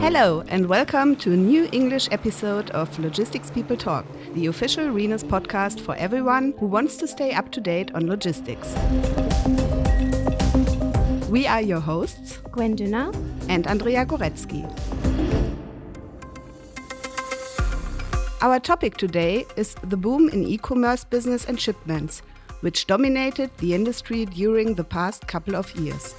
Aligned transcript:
Hello, 0.00 0.44
and 0.46 0.66
welcome 0.66 1.16
to 1.16 1.32
a 1.32 1.36
new 1.36 1.68
English 1.72 2.08
episode 2.12 2.70
of 2.70 2.96
Logistics 3.00 3.50
People 3.50 3.76
Talk, 3.76 4.06
the 4.34 4.46
official 4.46 4.86
Rhenus 4.86 5.24
podcast 5.24 5.80
for 5.80 5.96
everyone 5.96 6.54
who 6.60 6.66
wants 6.66 6.96
to 6.98 7.08
stay 7.08 7.32
up 7.32 7.50
to 7.50 7.60
date 7.60 7.92
on 7.96 8.06
logistics. 8.06 8.72
We 11.28 11.48
are 11.48 11.60
your 11.60 11.80
hosts, 11.80 12.38
Gwen 12.52 12.76
Dünner 12.76 13.12
and 13.48 13.66
Andrea 13.66 14.06
Goretzky. 14.06 14.62
Our 18.40 18.60
topic 18.60 18.98
today 18.98 19.46
is 19.56 19.74
the 19.82 19.96
boom 19.96 20.28
in 20.28 20.44
e 20.44 20.58
commerce 20.58 21.02
business 21.02 21.44
and 21.44 21.60
shipments, 21.60 22.22
which 22.60 22.86
dominated 22.86 23.50
the 23.58 23.74
industry 23.74 24.26
during 24.26 24.74
the 24.74 24.84
past 24.84 25.26
couple 25.26 25.56
of 25.56 25.74
years. 25.74 26.14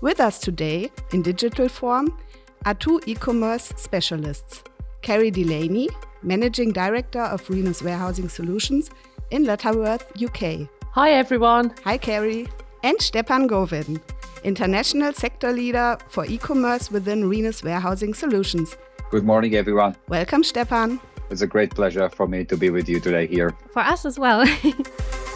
With 0.00 0.20
us 0.20 0.38
today, 0.38 0.92
in 1.12 1.22
digital 1.22 1.68
form, 1.68 2.16
are 2.64 2.74
two 2.74 3.00
e 3.06 3.16
commerce 3.16 3.72
specialists 3.76 4.62
Carrie 5.02 5.32
Delaney, 5.32 5.88
Managing 6.22 6.72
Director 6.72 7.22
of 7.22 7.44
Rhenus 7.48 7.82
Warehousing 7.82 8.28
Solutions 8.28 8.90
in 9.32 9.44
Lutterworth, 9.44 10.12
UK. 10.22 10.68
Hi, 10.92 11.10
everyone. 11.10 11.74
Hi, 11.82 11.98
Carrie. 11.98 12.46
And 12.84 13.00
Stepan 13.02 13.48
Govin, 13.48 14.00
International 14.44 15.12
Sector 15.12 15.52
Leader 15.52 15.98
for 16.08 16.24
e 16.26 16.38
commerce 16.38 16.92
within 16.92 17.24
Rhenus 17.24 17.64
Warehousing 17.64 18.14
Solutions. 18.14 18.76
Good 19.10 19.24
morning, 19.24 19.56
everyone. 19.56 19.96
Welcome, 20.08 20.44
Stepan. 20.44 21.00
It's 21.30 21.42
a 21.42 21.46
great 21.48 21.74
pleasure 21.74 22.08
for 22.08 22.28
me 22.28 22.44
to 22.44 22.56
be 22.56 22.70
with 22.70 22.88
you 22.88 23.00
today 23.00 23.26
here. 23.26 23.52
For 23.72 23.80
us 23.80 24.06
as 24.06 24.16
well. 24.16 24.46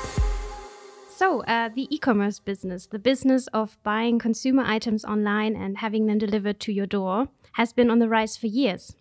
So, 1.22 1.44
uh, 1.44 1.68
the 1.68 1.86
e 1.88 1.98
commerce 1.98 2.40
business, 2.40 2.88
the 2.88 2.98
business 2.98 3.46
of 3.52 3.78
buying 3.84 4.18
consumer 4.18 4.64
items 4.66 5.04
online 5.04 5.54
and 5.54 5.78
having 5.78 6.06
them 6.06 6.18
delivered 6.18 6.58
to 6.58 6.72
your 6.72 6.84
door, 6.84 7.28
has 7.52 7.72
been 7.72 7.90
on 7.90 8.00
the 8.00 8.08
rise 8.08 8.36
for 8.36 8.48
years. 8.48 8.96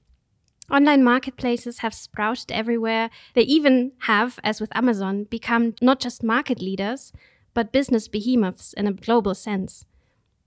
Online 0.69 1.03
marketplaces 1.03 1.79
have 1.79 1.95
sprouted 1.95 2.51
everywhere. 2.51 3.09
They 3.33 3.41
even 3.41 3.93
have, 4.01 4.37
as 4.43 4.61
with 4.61 4.69
Amazon, 4.77 5.23
become 5.23 5.73
not 5.81 5.99
just 5.99 6.21
market 6.21 6.61
leaders, 6.61 7.11
but 7.55 7.71
business 7.71 8.07
behemoths 8.07 8.73
in 8.73 8.85
a 8.85 8.93
global 8.93 9.33
sense. 9.33 9.85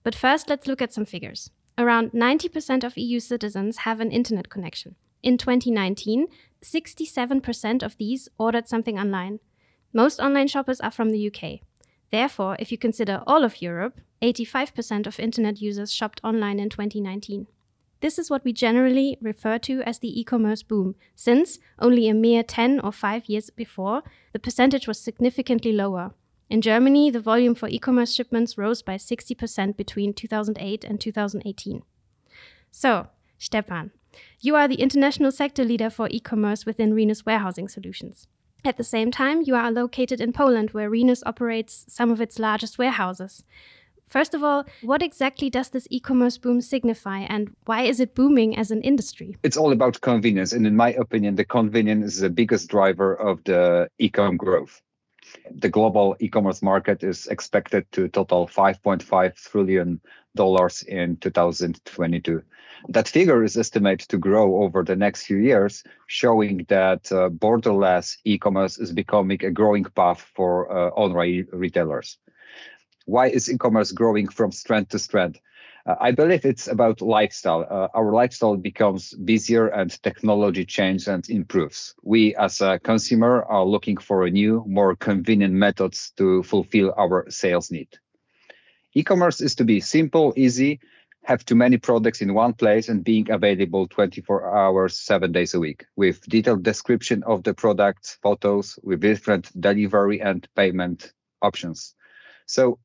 But 0.04 0.14
first, 0.14 0.48
let's 0.48 0.68
look 0.68 0.80
at 0.80 0.92
some 0.92 1.04
figures. 1.04 1.50
Around 1.76 2.12
90% 2.12 2.84
of 2.84 2.96
EU 2.96 3.18
citizens 3.18 3.78
have 3.78 3.98
an 3.98 4.12
internet 4.12 4.48
connection. 4.48 4.94
In 5.24 5.36
2019, 5.38 6.28
67% 6.62 7.82
of 7.82 7.96
these 7.96 8.28
ordered 8.38 8.68
something 8.68 8.96
online. 8.96 9.40
Most 9.96 10.18
online 10.18 10.48
shoppers 10.48 10.80
are 10.80 10.90
from 10.90 11.12
the 11.12 11.28
UK. 11.28 11.60
Therefore, 12.10 12.56
if 12.58 12.72
you 12.72 12.76
consider 12.76 13.22
all 13.28 13.44
of 13.44 13.62
Europe, 13.62 14.00
85% 14.20 15.06
of 15.06 15.20
internet 15.20 15.60
users 15.62 15.92
shopped 15.92 16.20
online 16.24 16.58
in 16.58 16.68
2019. 16.68 17.46
This 18.00 18.18
is 18.18 18.28
what 18.28 18.44
we 18.44 18.52
generally 18.52 19.16
refer 19.22 19.56
to 19.58 19.82
as 19.82 20.00
the 20.00 20.20
e 20.20 20.24
commerce 20.24 20.64
boom, 20.64 20.96
since 21.14 21.60
only 21.78 22.08
a 22.08 22.14
mere 22.14 22.42
10 22.42 22.80
or 22.80 22.90
5 22.90 23.26
years 23.26 23.50
before, 23.50 24.02
the 24.32 24.40
percentage 24.40 24.88
was 24.88 24.98
significantly 24.98 25.72
lower. 25.72 26.12
In 26.50 26.60
Germany, 26.60 27.12
the 27.12 27.20
volume 27.20 27.54
for 27.54 27.68
e 27.68 27.78
commerce 27.78 28.12
shipments 28.12 28.58
rose 28.58 28.82
by 28.82 28.96
60% 28.96 29.76
between 29.76 30.12
2008 30.12 30.82
and 30.82 31.00
2018. 31.00 31.82
So, 32.72 33.06
Stepan, 33.38 33.92
you 34.40 34.56
are 34.56 34.66
the 34.66 34.82
international 34.82 35.30
sector 35.30 35.64
leader 35.64 35.88
for 35.88 36.08
e 36.10 36.18
commerce 36.18 36.66
within 36.66 36.94
Rhenus 36.94 37.24
Warehousing 37.24 37.68
Solutions. 37.68 38.26
At 38.66 38.78
the 38.78 38.84
same 38.84 39.10
time, 39.10 39.42
you 39.42 39.54
are 39.54 39.70
located 39.70 40.22
in 40.22 40.32
Poland, 40.32 40.70
where 40.70 40.90
Rhenus 40.90 41.22
operates 41.26 41.84
some 41.86 42.10
of 42.10 42.20
its 42.20 42.38
largest 42.38 42.78
warehouses. 42.78 43.44
First 44.06 44.32
of 44.32 44.42
all, 44.42 44.64
what 44.82 45.02
exactly 45.02 45.50
does 45.50 45.68
this 45.68 45.86
e 45.90 46.00
commerce 46.00 46.38
boom 46.38 46.62
signify 46.62 47.20
and 47.20 47.54
why 47.66 47.82
is 47.82 48.00
it 48.00 48.14
booming 48.14 48.56
as 48.56 48.70
an 48.70 48.80
industry? 48.80 49.36
It's 49.42 49.58
all 49.58 49.72
about 49.72 50.00
convenience. 50.00 50.52
And 50.52 50.66
in 50.66 50.76
my 50.76 50.92
opinion, 50.92 51.34
the 51.34 51.44
convenience 51.44 52.14
is 52.14 52.20
the 52.20 52.30
biggest 52.30 52.70
driver 52.70 53.14
of 53.14 53.44
the 53.44 53.90
e 53.98 54.08
com 54.08 54.38
growth. 54.38 54.80
The 55.50 55.68
global 55.68 56.16
e 56.20 56.28
commerce 56.28 56.62
market 56.62 57.02
is 57.02 57.26
expected 57.26 57.90
to 57.92 58.08
total 58.08 58.46
$5.5 58.46 59.34
trillion 59.50 60.00
in 60.88 61.16
2022. 61.16 62.42
That 62.88 63.08
figure 63.08 63.42
is 63.42 63.56
estimated 63.56 64.08
to 64.10 64.18
grow 64.18 64.62
over 64.62 64.82
the 64.82 64.96
next 64.96 65.24
few 65.26 65.38
years, 65.38 65.84
showing 66.06 66.64
that 66.68 67.10
uh, 67.12 67.30
borderless 67.30 68.18
e-commerce 68.24 68.78
is 68.78 68.92
becoming 68.92 69.44
a 69.44 69.50
growing 69.50 69.84
path 69.84 70.20
for 70.34 70.70
uh, 70.70 70.90
online 70.90 71.46
retailers. 71.52 72.18
Why 73.06 73.28
is 73.28 73.50
e-commerce 73.50 73.92
growing 73.92 74.28
from 74.28 74.52
strength 74.52 74.90
to 74.90 74.98
strength? 74.98 75.40
Uh, 75.86 75.96
I 76.00 76.12
believe 76.12 76.46
it's 76.46 76.68
about 76.68 77.02
lifestyle. 77.02 77.66
Uh, 77.68 77.88
our 77.94 78.12
lifestyle 78.12 78.56
becomes 78.56 79.12
busier 79.12 79.68
and 79.68 79.90
technology 80.02 80.64
changes 80.64 81.08
and 81.08 81.28
improves. 81.28 81.94
We 82.02 82.34
as 82.36 82.60
a 82.62 82.78
consumer 82.78 83.44
are 83.44 83.64
looking 83.66 83.98
for 83.98 84.28
new, 84.30 84.64
more 84.66 84.96
convenient 84.96 85.52
methods 85.52 86.12
to 86.16 86.42
fulfill 86.42 86.94
our 86.96 87.26
sales 87.28 87.70
need. 87.70 87.88
E-commerce 88.94 89.40
is 89.40 89.54
to 89.56 89.64
be 89.64 89.80
simple, 89.80 90.32
easy, 90.36 90.80
have 91.24 91.44
too 91.44 91.54
many 91.54 91.78
products 91.78 92.20
in 92.20 92.34
one 92.34 92.52
place 92.52 92.88
and 92.88 93.02
being 93.02 93.30
available 93.30 93.88
24 93.88 94.56
hours, 94.56 94.96
seven 94.96 95.32
days 95.32 95.54
a 95.54 95.60
week 95.60 95.86
with 95.96 96.20
detailed 96.28 96.62
description 96.62 97.22
of 97.24 97.42
the 97.42 97.54
products, 97.54 98.18
photos, 98.22 98.78
with 98.82 99.00
different 99.00 99.50
delivery 99.58 100.20
and 100.20 100.46
payment 100.54 101.12
options. 101.40 101.94
So 102.46 102.78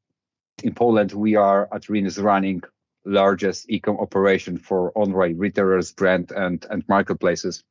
in 0.63 0.73
Poland, 0.73 1.11
we 1.11 1.35
are 1.35 1.67
at 1.73 1.83
Rhenus 1.83 2.21
running 2.21 2.63
largest 3.05 3.69
e-com 3.69 3.97
operation 3.97 4.57
for 4.57 4.91
online 4.95 5.37
retailers, 5.37 5.91
brand 5.91 6.31
and, 6.31 6.65
and 6.69 6.83
marketplaces. 6.87 7.63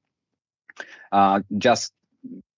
Uh, 1.11 1.41
just 1.57 1.93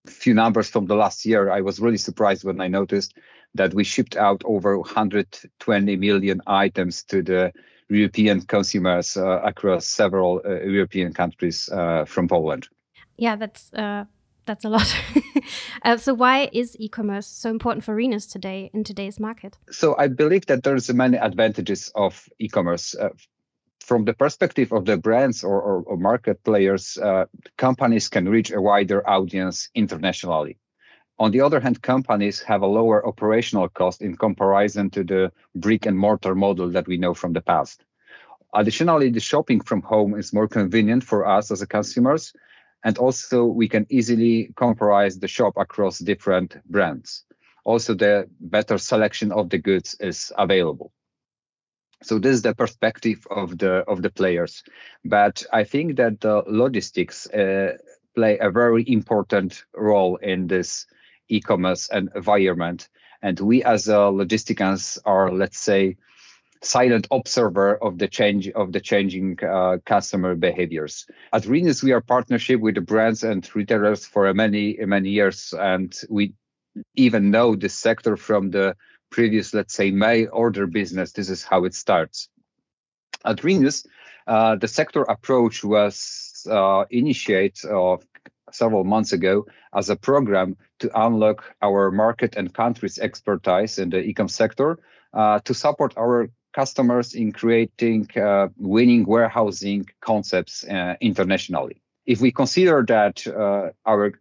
few 0.07 0.35
numbers 0.35 0.69
from 0.69 0.87
the 0.87 0.97
last 0.97 1.25
year, 1.27 1.51
I 1.51 1.61
was 1.61 1.79
really 1.79 1.99
surprised 1.99 2.45
when 2.45 2.61
I 2.61 2.69
noticed 2.69 3.15
that 3.55 3.75
we 3.75 3.85
shipped 3.85 4.17
out 4.17 4.43
over 4.45 4.79
120 4.79 5.97
million 5.97 6.41
items 6.47 7.05
to 7.05 7.23
the 7.23 7.53
European 7.91 8.41
consumers 8.43 9.17
uh, 9.17 9.41
across 9.43 9.87
several 9.87 10.41
uh, 10.45 10.63
European 10.63 11.13
countries 11.13 11.69
uh, 11.69 12.05
from 12.05 12.29
Poland. 12.29 12.69
Yeah, 13.17 13.37
that's 13.37 13.73
uh, 13.75 14.05
that's 14.47 14.65
a 14.65 14.69
lot. 14.69 14.95
Uh, 15.83 15.97
so 15.97 16.13
why 16.13 16.51
is 16.53 16.77
e-commerce 16.79 17.27
so 17.27 17.49
important 17.49 17.83
for 17.83 17.97
Rhenus 17.97 18.31
today 18.31 18.71
in 18.75 18.85
today's 18.85 19.19
market? 19.19 19.57
So 19.71 19.97
I 19.97 20.09
believe 20.09 20.45
that 20.47 20.63
there's 20.63 20.93
many 20.93 21.17
advantages 21.17 21.91
of 21.95 22.29
e-commerce. 22.39 22.95
Uh, 22.95 23.09
from 23.81 24.05
the 24.05 24.13
perspective 24.13 24.73
of 24.73 24.85
the 24.85 24.99
brands 24.99 25.43
or, 25.43 25.61
or, 25.61 25.83
or 25.87 25.97
market 25.97 26.45
players, 26.45 26.99
companies 27.57 28.09
can 28.11 28.29
reach 28.29 28.53
a 28.53 28.61
wider 28.61 29.09
audience 29.09 29.71
internationally. 29.75 30.59
On 31.21 31.31
the 31.31 31.43
other 31.43 31.61
hand, 31.61 31.83
companies 31.83 32.41
have 32.41 32.63
a 32.63 32.67
lower 32.67 33.07
operational 33.07 33.69
cost 33.69 34.01
in 34.01 34.17
comparison 34.17 34.89
to 34.89 35.05
the 35.05 35.31
brick 35.55 35.85
and 35.85 35.99
mortar 35.99 36.35
model 36.35 36.71
that 36.71 36.89
we 36.89 36.97
know 36.97 37.13
from 37.13 37.35
the 37.35 37.43
past. 37.43 37.85
Additionally, 38.55 39.11
the 39.11 39.21
shopping 39.21 39.61
from 39.61 39.83
home 39.83 40.19
is 40.19 40.33
more 40.33 40.49
convenient 40.49 41.05
for 41.05 41.29
us 41.29 41.51
as 41.51 41.63
consumers, 41.67 42.33
and 42.85 42.97
also 42.97 43.45
we 43.45 43.69
can 43.69 43.87
easily 43.91 44.51
compare 44.57 45.11
the 45.11 45.29
shop 45.29 45.53
across 45.59 45.99
different 45.99 46.57
brands. 46.65 47.25
Also, 47.65 47.93
the 47.93 48.27
better 48.41 48.79
selection 48.79 49.31
of 49.31 49.51
the 49.51 49.59
goods 49.59 49.95
is 50.01 50.33
available. 50.39 50.91
So 52.03 52.19
this 52.19 52.33
is 52.33 52.43
the 52.43 52.55
perspective 52.55 53.27
of 53.31 53.59
the 53.59 53.85
of 53.87 54.01
the 54.01 54.11
players, 54.11 54.63
but 55.05 55.45
I 55.53 55.65
think 55.65 55.97
that 55.97 56.23
the 56.23 56.43
logistics 56.47 57.27
uh, 57.29 57.77
play 58.15 58.39
a 58.39 58.51
very 58.51 58.85
important 58.89 59.67
role 59.75 60.17
in 60.17 60.47
this 60.47 60.87
e-commerce 61.31 61.89
and 61.89 62.11
environment. 62.15 62.89
And 63.23 63.39
we 63.39 63.63
as 63.65 63.89
a 63.89 64.11
logisticians 64.11 64.99
are, 65.05 65.31
let's 65.31 65.59
say, 65.59 65.97
silent 66.63 67.07
observer 67.11 67.77
of 67.83 67.99
the 67.99 68.09
change 68.09 68.49
of 68.51 68.73
the 68.73 68.81
changing 68.81 69.39
uh, 69.43 69.79
customer 69.87 70.35
behaviors. 70.35 71.07
At 71.33 71.45
Rhenus, 71.45 71.83
we 71.83 71.93
are 71.93 72.01
partnership 72.01 72.61
with 72.61 72.75
the 72.75 72.81
brands 72.83 73.25
and 73.25 73.49
retailers 73.55 74.05
for 74.07 74.33
many 74.35 74.79
many 74.85 75.11
years, 75.11 75.55
and 75.59 75.99
we 76.09 76.35
even 76.95 77.31
know 77.31 77.57
this 77.57 77.75
sector 77.75 78.17
from 78.17 78.51
the 78.51 78.77
previous, 79.11 79.55
let's 79.55 79.75
say, 79.75 79.91
mail 79.91 80.29
order 80.33 80.67
business. 80.67 81.13
This 81.13 81.31
is 81.31 81.43
how 81.43 81.65
it 81.65 81.75
starts. 81.75 82.29
At 83.25 83.39
Rhenus, 83.39 83.87
uh, 84.27 84.57
the 84.57 84.69
sector 84.69 85.03
approach 85.03 85.65
was 85.65 86.47
uh, 86.49 86.85
initiated 86.91 87.71
uh, 87.71 87.97
several 88.55 88.85
months 88.85 89.13
ago 89.13 89.47
as 89.75 89.91
a 89.91 89.97
program 89.97 90.57
to 90.79 90.91
unlock 91.07 91.45
our 91.63 91.91
market 91.91 92.37
and 92.37 92.53
countries 92.55 92.99
expertise 92.99 93.79
in 93.79 93.91
the 93.91 94.01
e-com 94.01 94.29
sector 94.29 94.79
uh, 95.15 95.39
to 95.41 95.55
support 95.55 95.95
our 95.97 96.31
customers 96.53 97.15
in 97.15 97.33
creating 97.33 98.09
uh, 98.17 98.49
winning 98.57 99.05
warehousing 99.05 99.87
concepts 100.01 100.65
uh, 100.65 100.95
internationally. 101.01 101.81
If 102.07 102.21
we 102.21 102.33
consider 102.33 102.85
that 102.89 103.27
uh, 103.27 103.71
our 103.87 104.13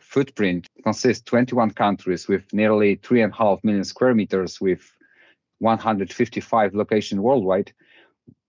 footprint 0.00 0.66
consists 0.82 1.22
21 1.24 1.70
countries 1.70 2.26
with 2.26 2.52
nearly 2.52 2.96
three 2.96 3.22
and 3.22 3.32
a 3.32 3.36
half 3.36 3.62
million 3.62 3.84
square 3.84 4.14
meters 4.14 4.60
with 4.60 4.80
155 5.58 6.74
locations 6.74 7.20
worldwide, 7.20 7.72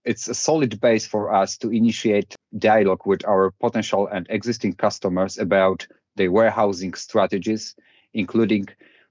it's 0.08 0.26
a 0.26 0.34
solid 0.34 0.80
base 0.80 1.06
for 1.06 1.34
us 1.34 1.58
to 1.58 1.68
initiate 1.68 2.34
dialogue 2.56 3.02
with 3.04 3.26
our 3.26 3.50
potential 3.60 4.06
and 4.06 4.26
existing 4.30 4.72
customers 4.72 5.36
about 5.36 5.86
their 6.16 6.32
warehousing 6.32 6.94
strategies, 6.94 7.76
including 8.14 8.66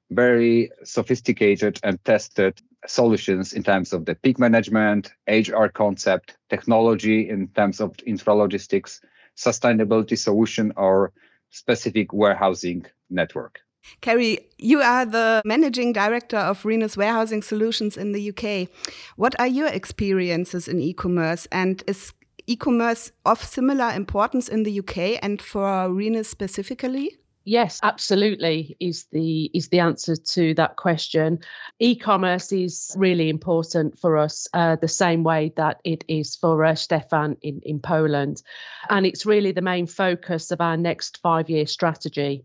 very 0.10 0.72
sophisticated 0.84 1.80
and 1.84 2.04
tested 2.04 2.60
solutions 2.88 3.54
in 3.54 3.62
terms 3.62 3.94
of 3.94 4.06
the 4.06 4.16
peak 4.16 4.40
management, 4.40 5.14
HR 5.28 5.68
concept, 5.68 6.36
technology 6.50 7.30
in 7.30 7.48
terms 7.50 7.80
of 7.80 7.96
intralogistics, 7.98 9.00
sustainability 9.36 10.18
solution, 10.18 10.74
or 10.78 11.14
specific 11.52 12.12
warehousing 12.12 12.88
network. 13.12 13.60
Kerry, 14.02 14.40
you 14.58 14.82
are 14.82 15.06
the 15.06 15.42
managing 15.46 15.94
director 15.94 16.38
of 16.38 16.64
Rhenus 16.64 16.98
Warehousing 16.98 17.42
Solutions 17.42 17.98
in 17.98 18.12
the 18.12 18.30
UK. 18.30 18.70
What 19.16 19.40
are 19.40 19.48
your 19.48 19.68
experiences 19.68 20.68
in 20.68 20.80
e 20.80 20.94
commerce 20.94 21.48
and 21.52 21.84
is 21.88 22.14
e 22.48 22.56
commerce 22.56 23.12
of 23.26 23.44
similar 23.44 23.92
importance 23.92 24.48
in 24.48 24.64
the 24.64 24.80
UK 24.80 25.20
and 25.22 25.42
for 25.42 25.90
Rhenus 25.90 26.28
specifically? 26.28 27.18
Yes, 27.50 27.80
absolutely 27.82 28.76
is 28.82 29.06
the 29.14 29.50
is 29.54 29.70
the 29.70 29.80
answer 29.80 30.18
to 30.18 30.54
that 30.56 30.76
question. 30.76 31.40
E-commerce 31.80 32.52
is 32.52 32.94
really 32.98 33.30
important 33.30 33.98
for 33.98 34.18
us, 34.18 34.50
uh, 34.54 34.76
the 34.76 34.90
same 34.90 35.24
way 35.24 35.54
that 35.56 35.80
it 35.86 36.04
is 36.10 36.36
for 36.36 36.66
uh, 36.66 36.76
Stefan 36.76 37.38
in 37.42 37.62
in 37.64 37.80
Poland, 37.80 38.44
and 38.90 39.06
it's 39.06 39.26
really 39.26 39.54
the 39.54 39.62
main 39.62 39.88
focus 39.88 40.52
of 40.52 40.60
our 40.60 40.76
next 40.76 41.20
five 41.20 41.50
year 41.50 41.66
strategy 41.66 42.44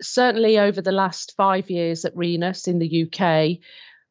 certainly 0.00 0.58
over 0.58 0.80
the 0.80 0.92
last 0.92 1.34
five 1.36 1.70
years 1.70 2.04
at 2.04 2.14
Rhenus 2.14 2.68
in 2.68 2.78
the 2.78 3.06
UK, 3.06 3.58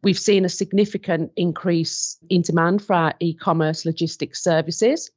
we've 0.03 0.19
seen 0.19 0.45
a 0.45 0.49
significant 0.49 1.31
increase 1.35 2.17
in 2.29 2.41
demand 2.41 2.83
for 2.83 2.93
our 2.93 3.13
e 3.19 3.33
commerce 3.33 3.85
logistics 3.85 4.43
services. 4.43 5.11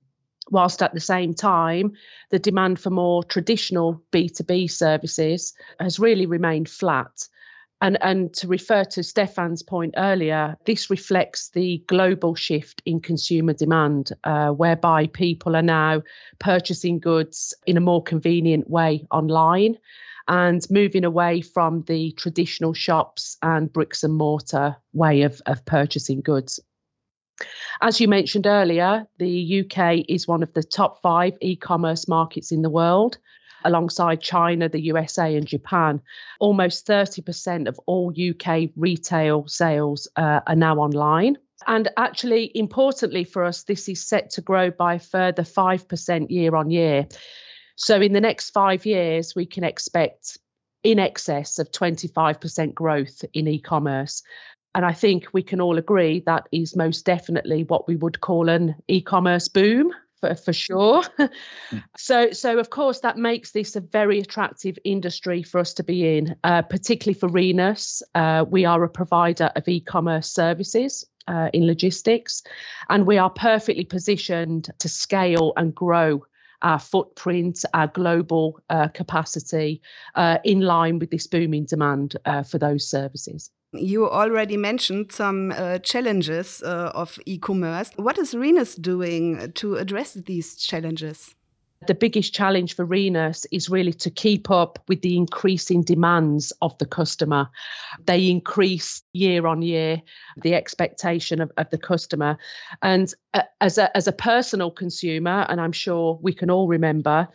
Whilst 0.51 0.83
at 0.83 0.93
the 0.93 1.01
same 1.01 1.33
time, 1.33 1.93
the 2.31 2.39
demand 2.39 2.79
for 2.79 2.91
more 2.91 3.25
traditional 3.25 4.03
B2B 4.13 4.71
services 4.71 5.55
has 5.81 5.99
really 5.99 6.27
remained 6.27 6.69
flat. 6.69 7.29
And, 7.85 7.99
and 8.01 8.33
to 8.37 8.49
refer 8.49 8.85
to 8.85 9.03
Stefan's 9.03 9.63
point 9.63 9.93
earlier, 9.99 10.57
this 10.65 10.89
reflects 10.89 11.51
the 11.51 11.85
global 11.87 12.35
shift 12.35 12.81
in 12.87 12.99
consumer 12.99 13.53
demand, 13.53 14.11
uh, 14.25 14.53
whereby 14.53 15.09
people 15.09 15.55
are 15.55 15.61
now 15.61 16.03
purchasing 16.39 16.99
goods 16.99 17.53
in 17.67 17.77
a 17.77 17.83
more 17.83 18.03
convenient 18.03 18.71
way 18.71 19.07
online 19.11 19.77
and 20.29 20.67
moving 20.71 21.05
away 21.05 21.43
from 21.43 21.83
the 21.83 22.13
traditional 22.13 22.73
shops 22.73 23.37
and 23.43 23.71
bricks 23.71 24.03
and 24.03 24.15
mortar 24.15 24.77
way 24.95 25.21
of, 25.21 25.43
of 25.45 25.63
purchasing 25.67 26.23
goods. 26.23 26.59
As 27.83 28.01
you 28.01 28.09
mentioned 28.09 28.47
earlier, 28.47 29.07
the 29.19 29.61
UK 29.61 30.07
is 30.09 30.27
one 30.27 30.43
of 30.43 30.55
the 30.55 30.63
top 30.63 31.03
five 31.03 31.35
e 31.43 31.55
commerce 31.55 32.09
markets 32.09 32.51
in 32.51 32.63
the 32.63 32.71
world. 32.71 33.19
Alongside 33.65 34.21
China, 34.21 34.69
the 34.69 34.81
USA, 34.83 35.37
and 35.37 35.47
Japan, 35.47 36.01
almost 36.41 36.87
30% 36.87 37.69
of 37.69 37.79
all 37.87 38.13
UK 38.13 38.71
retail 38.77 39.47
sales 39.49 40.09
uh, 40.17 40.41
are 40.47 40.57
now 40.57 40.77
online. 40.77 41.39
And 41.67 41.89
actually, 41.97 42.51
importantly 42.55 43.25
for 43.25 43.45
us, 43.45 43.63
this 43.65 43.89
is 43.89 44.07
set 44.07 44.31
to 44.31 44.41
grow 44.41 44.71
by 44.71 44.99
further 44.99 45.43
5% 45.43 46.31
year 46.31 46.57
on 46.57 46.71
year. 46.71 47.07
So 47.77 48.01
in 48.01 48.13
the 48.13 48.21
next 48.21 48.51
five 48.51 48.87
years, 48.87 49.35
we 49.35 49.47
can 49.47 49.65
expect 49.65 50.39
in 50.83 50.99
excess 50.99 51.59
of 51.59 51.71
25% 51.71 52.75
growth 52.75 53.25
in 53.33 53.49
e 53.49 53.59
commerce. 53.59 54.23
And 54.75 54.85
I 54.85 54.93
think 54.93 55.29
we 55.33 55.43
can 55.43 55.61
all 55.61 55.79
agree 55.79 56.23
that 56.27 56.49
is 56.53 56.77
most 56.77 57.05
definitely 57.05 57.65
what 57.65 57.89
we 57.89 57.97
would 57.97 58.21
call 58.21 58.49
an 58.49 58.75
e 58.89 59.01
commerce 59.01 59.49
boom. 59.49 59.93
For, 60.25 60.35
for 60.35 60.53
sure. 60.55 61.03
Mm. 61.19 61.31
so, 61.99 62.31
so 62.33 62.59
of 62.59 62.71
course, 62.71 63.01
that 63.01 63.19
makes 63.19 63.51
this 63.51 63.77
a 63.77 63.81
very 63.81 64.21
attractive 64.21 64.79
industry 64.85 65.43
for 65.43 65.59
us 65.59 65.75
to 65.75 65.85
be 65.85 66.17
in, 66.17 66.37
uh, 66.45 66.63
particularly 66.63 67.19
for 67.19 67.29
Rhenus. 67.29 68.03
Uh, 68.15 68.45
we 68.49 68.65
are 68.65 68.83
a 68.83 68.89
provider 68.89 69.51
of 69.55 69.69
e 69.69 69.81
commerce 69.81 70.31
services 70.31 71.05
uh, 71.29 71.51
in 71.53 71.67
logistics, 71.67 72.43
and 72.89 73.07
we 73.07 73.19
are 73.19 73.29
perfectly 73.29 73.85
positioned 73.85 74.71
to 74.79 74.89
scale 74.89 75.53
and 75.59 75.75
grow 75.75 76.25
our 76.65 76.81
footprint, 76.81 77.65
our 77.75 77.87
global 77.87 78.59
uh, 78.71 78.89
capacity 78.89 79.81
uh, 80.17 80.39
in 80.45 80.61
line 80.61 80.99
with 80.99 81.11
this 81.11 81.27
booming 81.27 81.67
demand 81.67 82.17
uh, 82.25 82.43
for 82.43 82.59
those 82.59 82.89
services. 82.89 83.51
You 83.73 84.09
already 84.09 84.57
mentioned 84.57 85.13
some 85.13 85.53
uh, 85.53 85.79
challenges 85.79 86.63
uh, 86.63 86.93
of 86.95 87.19
e 87.27 87.39
commerce. 87.39 87.91
What 87.97 88.19
is 88.19 88.35
Rhenus 88.35 88.81
doing 88.81 89.53
to 89.53 89.77
address 89.77 90.15
these 90.15 90.57
challenges? 90.57 91.35
The 91.87 91.95
biggest 91.95 92.35
challenge 92.35 92.75
for 92.75 92.87
Rhenus 92.87 93.47
is 93.53 93.69
really 93.69 93.93
to 93.95 94.11
keep 94.11 94.51
up 94.51 94.79
with 94.89 95.03
the 95.03 95.17
increasing 95.17 95.83
demands 95.83 96.53
of 96.63 96.77
the 96.79 96.87
customer. 96.87 97.49
They 98.05 98.29
increase 98.29 99.03
year 99.13 99.47
on 99.47 99.63
year, 99.63 100.03
the 100.37 100.55
expectation 100.55 101.41
of, 101.41 101.53
of 101.57 101.71
the 101.71 101.79
customer. 101.79 102.39
And 102.83 103.13
uh, 103.33 103.43
as, 103.61 103.79
a, 103.79 103.95
as 103.97 104.07
a 104.07 104.13
personal 104.13 104.71
consumer, 104.71 105.47
and 105.49 105.61
I'm 105.61 105.73
sure 105.73 106.19
we 106.23 106.33
can 106.33 106.51
all 106.51 106.69
remember, 106.69 107.29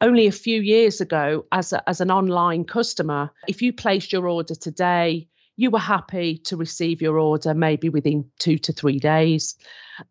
only 0.00 0.26
a 0.26 0.32
few 0.32 0.60
years 0.60 1.00
ago, 1.00 1.46
as, 1.52 1.72
a, 1.72 1.88
as 1.88 2.00
an 2.00 2.10
online 2.10 2.64
customer, 2.64 3.30
if 3.48 3.62
you 3.62 3.72
placed 3.72 4.12
your 4.12 4.28
order 4.28 4.54
today, 4.54 5.28
you 5.56 5.70
were 5.70 5.78
happy 5.78 6.38
to 6.38 6.56
receive 6.56 7.00
your 7.00 7.18
order 7.18 7.54
maybe 7.54 7.88
within 7.88 8.30
two 8.38 8.58
to 8.58 8.72
three 8.72 8.98
days. 8.98 9.56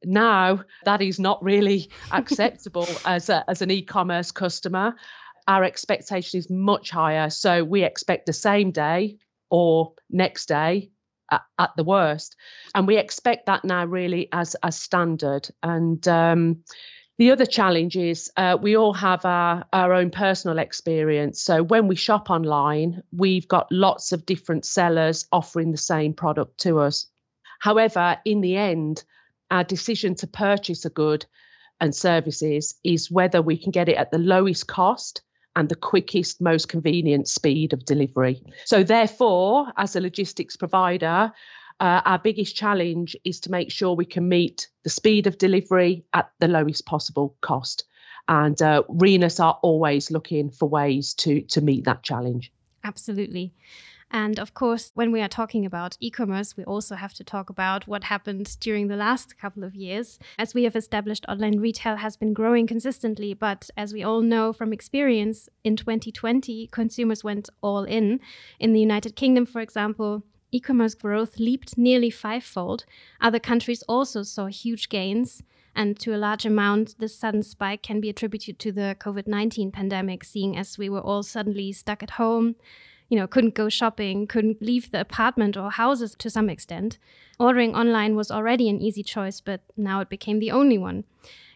Now, 0.04 0.64
that 0.86 1.02
is 1.02 1.20
not 1.20 1.44
really 1.44 1.92
acceptable 2.12 2.88
as, 3.06 3.30
a, 3.30 3.44
as 3.48 3.62
an 3.62 3.72
e 3.72 3.84
commerce 3.84 4.32
customer. 4.32 4.96
Our 5.48 5.64
expectation 5.64 6.40
is 6.40 6.50
much 6.50 6.90
higher. 6.90 7.30
So 7.30 7.64
we 7.64 7.84
expect 7.84 8.26
the 8.26 8.34
same 8.34 8.72
day 8.72 9.18
or 9.52 9.94
next 10.10 10.48
day 10.48 10.90
at, 11.32 11.72
the 11.78 11.84
worst. 11.84 12.36
And 12.74 12.88
we 12.88 12.98
expect 12.98 13.46
that 13.46 13.64
now 13.64 13.86
really 13.86 14.30
as 14.32 14.56
as 14.64 14.80
standard. 14.80 15.48
And 15.64 16.06
um, 16.08 16.64
the 17.18 17.32
other 17.32 17.46
challenge 17.46 17.96
is 17.96 18.32
uh, 18.36 18.58
we 18.62 18.76
all 18.76 18.94
have 18.94 19.24
our, 19.26 19.66
our 19.72 19.94
own 19.94 20.10
personal 20.10 20.60
experience. 20.60 21.42
So 21.42 21.64
when 21.64 21.88
we 21.88 21.96
shop 21.96 22.30
online, 22.30 23.04
we've 23.12 23.48
got 23.48 23.72
lots 23.72 24.12
of 24.12 24.26
different 24.26 24.66
sellers 24.66 25.26
offering 25.32 25.72
the 25.72 25.78
same 25.78 26.14
product 26.14 26.60
to 26.62 26.80
us. 26.80 27.08
However, 27.60 28.18
in 28.26 28.42
the 28.42 28.58
end, 28.58 29.04
our 29.50 29.64
decision 29.64 30.16
to 30.16 30.28
purchase 30.28 30.84
a 30.86 30.90
good 30.90 31.26
and 31.80 31.96
services 31.96 32.76
is 32.84 33.12
whether 33.12 33.42
we 33.42 33.58
can 33.58 33.72
get 33.72 33.90
it 33.90 33.98
at 33.98 34.12
the 34.12 34.18
lowest 34.18 34.68
cost 34.68 35.22
and 35.56 35.70
the 35.70 35.76
quickest, 35.76 36.42
most 36.42 36.68
convenient 36.68 37.30
speed 37.30 37.72
of 37.72 37.86
delivery. 37.86 38.42
So, 38.66 38.84
therefore, 38.84 39.72
as 39.78 39.96
a 39.96 40.02
logistics 40.02 40.58
provider, 40.58 41.32
uh, 41.80 42.02
our 42.06 42.20
biggest 42.20 42.56
challenge 42.56 43.16
is 43.24 43.42
to 43.42 43.52
make 43.52 43.72
sure 43.72 43.94
we 43.94 44.06
can 44.06 44.28
meet 44.28 44.70
the 44.84 44.90
speed 44.90 45.28
of 45.28 45.38
delivery 45.38 46.06
at 46.14 46.32
the 46.40 46.48
lowest 46.48 46.86
possible 46.86 47.36
cost. 47.42 47.86
And 48.28 48.60
uh, 48.62 48.84
Rhenus 48.90 49.44
are 49.44 49.60
always 49.62 50.10
looking 50.10 50.50
for 50.50 50.68
ways 50.68 51.14
to 51.16 51.42
to 51.42 51.62
meet 51.62 51.86
that 51.86 52.04
challenge. 52.04 52.52
Absolutely. 52.84 53.54
And 54.12 54.40
of 54.40 54.54
course, 54.54 54.92
when 54.94 55.12
we 55.12 55.22
are 55.22 55.28
talking 55.28 55.66
about 55.66 55.98
e 56.00 56.10
commerce, 56.10 56.56
we 56.56 56.64
also 56.64 56.96
have 56.96 57.14
to 57.16 57.24
talk 57.24 57.50
about 57.50 57.88
what 57.88 58.06
happened 58.06 58.58
during 58.60 58.88
the 58.88 58.96
last 58.96 59.38
couple 59.38 59.64
of 59.64 59.76
years. 59.76 60.20
As 60.38 60.54
we 60.54 60.64
have 60.64 60.76
established, 60.76 61.26
online 61.28 61.60
retail 61.60 61.98
has 61.98 62.16
been 62.16 62.34
growing 62.34 62.68
consistently, 62.68 63.34
but 63.34 63.70
as 63.76 63.94
we 63.94 64.04
all 64.04 64.22
know 64.22 64.54
from 64.54 64.72
experience, 64.72 65.50
in 65.64 65.76
2020, 65.76 66.68
consumers 66.72 67.24
went 67.24 67.50
all 67.62 67.84
in. 67.84 68.20
In 68.60 68.74
the 68.74 68.80
United 68.80 69.16
Kingdom, 69.16 69.46
for 69.46 69.60
example, 69.60 70.24
e 70.56 70.60
commerce 70.60 70.96
growth 70.96 71.38
leaped 71.38 71.78
nearly 71.78 72.10
fivefold. 72.10 72.86
Other 73.20 73.40
countries 73.40 73.84
also 73.84 74.24
saw 74.24 74.46
huge 74.48 74.88
gains. 74.88 75.44
And 75.76 76.00
to 76.00 76.16
a 76.16 76.24
large 76.28 76.46
amount, 76.46 76.98
this 77.00 77.14
sudden 77.14 77.44
spike 77.44 77.84
can 77.84 78.00
be 78.00 78.10
attributed 78.10 78.60
to 78.60 78.72
the 78.72 78.96
COVID 78.98 79.28
19 79.28 79.72
pandemic, 79.72 80.24
seeing 80.24 80.56
as 80.56 80.78
we 80.78 80.88
were 80.88 81.02
all 81.02 81.24
suddenly 81.24 81.74
stuck 81.74 82.02
at 82.02 82.12
home, 82.12 82.56
you 83.10 83.18
know, 83.18 83.28
couldn't 83.28 83.54
go 83.54 83.68
shopping, 83.68 84.28
couldn't 84.28 84.62
leave 84.62 84.92
the 84.92 85.02
apartment 85.02 85.58
or 85.58 85.72
houses 85.72 86.16
to 86.20 86.30
some 86.30 86.50
extent. 86.50 86.98
Ordering 87.38 87.76
online 87.76 88.16
was 88.16 88.32
already 88.32 88.70
an 88.70 88.82
easy 88.82 89.04
choice, 89.04 89.42
but 89.42 89.62
now 89.76 90.00
it 90.00 90.10
became 90.10 90.40
the 90.40 90.52
only 90.52 90.78
one. 90.78 91.04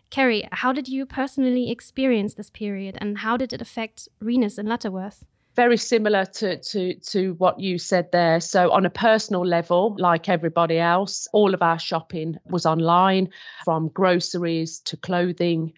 Kerry, 0.10 0.48
how 0.52 0.74
did 0.74 0.88
you 0.90 1.06
personally 1.06 1.72
experience 1.72 2.34
this 2.34 2.50
period 2.50 2.98
and 3.00 3.20
how 3.20 3.38
did 3.38 3.54
it 3.54 3.62
affect 3.62 4.10
Rhenus 4.22 4.58
and 4.58 4.68
Lutterworth? 4.68 5.24
Very 5.60 5.76
similar 5.76 6.24
to, 6.24 6.58
to 6.58 6.94
to 6.94 7.34
what 7.34 7.60
you 7.60 7.78
said 7.78 8.10
there. 8.14 8.40
So 8.40 8.72
on 8.72 8.86
a 8.86 8.90
personal 8.90 9.46
level, 9.46 9.94
like 10.00 10.30
everybody 10.30 10.78
else, 10.80 11.28
all 11.34 11.54
of 11.54 11.62
our 11.62 11.78
shopping 11.78 12.38
was 12.50 12.66
online, 12.66 13.28
from 13.66 13.90
groceries 13.90 14.80
to 14.86 14.96
clothing. 14.96 15.74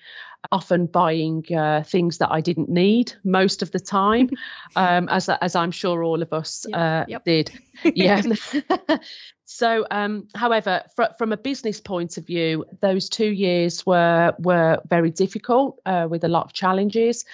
Often 0.51 0.88
buying 0.88 1.45
uh, 1.55 1.83
things 1.83 2.17
that 2.17 2.31
I 2.31 2.41
didn't 2.41 2.69
need 2.69 3.13
most 3.23 3.61
of 3.61 3.71
the 3.71 3.79
time, 3.79 4.29
um, 4.75 5.09
as 5.09 5.29
as 5.29 5.55
I'm 5.55 5.71
sure 5.71 6.03
all 6.03 6.21
of 6.21 6.31
us 6.31 6.65
uh, 6.73 7.05
yep. 7.07 7.25
did. 7.25 7.51
Yeah. 7.95 8.21
So, 9.53 9.85
um, 9.91 10.29
however, 10.33 10.83
fr- 10.95 11.13
from 11.17 11.33
a 11.33 11.38
business 11.38 11.81
point 11.81 12.17
of 12.17 12.25
view, 12.25 12.63
those 12.79 13.09
two 13.09 13.29
years 13.29 13.85
were 13.85 14.33
were 14.39 14.77
very 14.88 15.11
difficult 15.11 15.81
uh, 15.85 16.07
with 16.09 16.23
a 16.23 16.29
lot 16.29 16.45
of 16.45 16.53
challenges, 16.53 17.25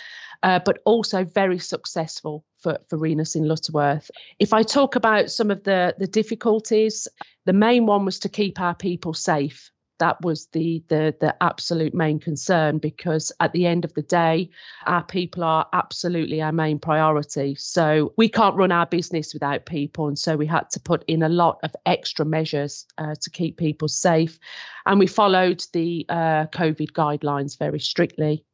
uh, 0.44 0.60
but 0.64 0.80
also 0.86 1.24
very 1.24 1.60
successful 1.60 2.46
for 2.60 2.80
for 2.90 2.98
Rhenus 2.98 3.36
in 3.36 3.48
Lutterworth. 3.48 4.10
If 4.40 4.54
I 4.54 4.64
talk 4.64 4.96
about 4.96 5.32
some 5.32 5.52
of 5.52 5.64
the 5.64 5.96
the 5.98 6.08
difficulties, 6.08 7.08
the 7.46 7.54
main 7.54 7.86
one 7.86 8.06
was 8.06 8.20
to 8.20 8.30
keep 8.30 8.60
our 8.60 8.76
people 8.76 9.14
safe. 9.14 9.72
That 10.00 10.22
was 10.22 10.48
the 10.54 10.84
the 10.90 11.16
the 11.20 11.36
absolute 11.42 11.96
main 11.96 12.20
concern 12.20 12.78
because 12.78 13.32
at 13.40 13.52
the 13.54 13.66
end 13.66 13.84
of 13.84 13.94
the 13.96 14.04
day 14.04 14.50
our 14.86 15.04
people 15.04 15.44
are 15.44 15.68
absolutely 15.74 16.40
our 16.40 16.52
main 16.52 16.78
priority. 16.78 17.56
So 17.56 18.14
we 18.16 18.30
can't 18.30 18.56
run 18.56 18.72
our 18.72 18.86
business 18.86 19.34
without 19.34 19.66
people 19.66 20.08
and 20.08 20.20
so 20.20 20.38
we 20.38 20.46
had 20.46 20.70
to 20.72 20.80
put 20.80 21.04
in 21.08 21.24
a 21.24 21.30
lot 21.30 21.58
of 21.64 21.76
extra 21.88 22.26
measures 22.26 22.86
uh, 23.00 23.16
to 23.22 23.30
keep 23.32 23.58
people 23.58 23.88
safe. 23.88 24.38
And 24.86 25.00
we 25.00 25.08
followed 25.08 25.66
the 25.74 26.06
uh, 26.10 26.46
covid 26.54 26.92
guidelines 26.92 27.58
very 27.58 27.80
strictly 27.80 28.46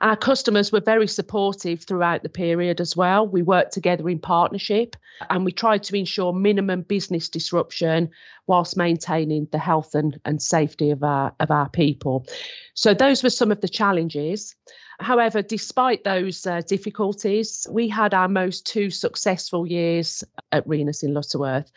our 0.00 0.16
customers 0.16 0.72
were 0.72 0.80
very 0.80 1.06
supportive 1.06 1.82
throughout 1.82 2.22
the 2.22 2.28
period 2.28 2.80
as 2.80 2.96
well. 2.96 3.26
We 3.26 3.42
worked 3.42 3.72
together 3.72 4.08
in 4.08 4.18
partnership 4.18 4.96
and 5.30 5.44
we 5.44 5.52
tried 5.52 5.82
to 5.84 5.96
ensure 5.96 6.32
minimum 6.32 6.82
business 6.82 7.28
disruption 7.28 8.10
whilst 8.46 8.76
maintaining 8.76 9.48
the 9.50 9.58
health 9.58 9.94
and, 9.94 10.20
and 10.24 10.40
safety 10.40 10.90
of 10.90 11.02
our 11.02 11.34
of 11.40 11.50
our 11.50 11.68
people. 11.68 12.26
So 12.74 12.94
those 12.94 13.22
were 13.22 13.30
some 13.30 13.52
of 13.52 13.60
the 13.60 13.68
challenges. 13.68 14.54
However, 15.00 15.42
despite 15.42 16.02
those 16.02 16.44
uh, 16.44 16.60
difficulties, 16.66 17.66
we 17.70 17.88
had 17.88 18.14
our 18.14 18.28
most 18.28 18.66
two 18.66 18.90
successful 18.90 19.66
years 19.66 20.24
at 20.50 20.66
Rhenus 20.66 21.04
in 21.04 21.14
Lutterworth. 21.14 21.70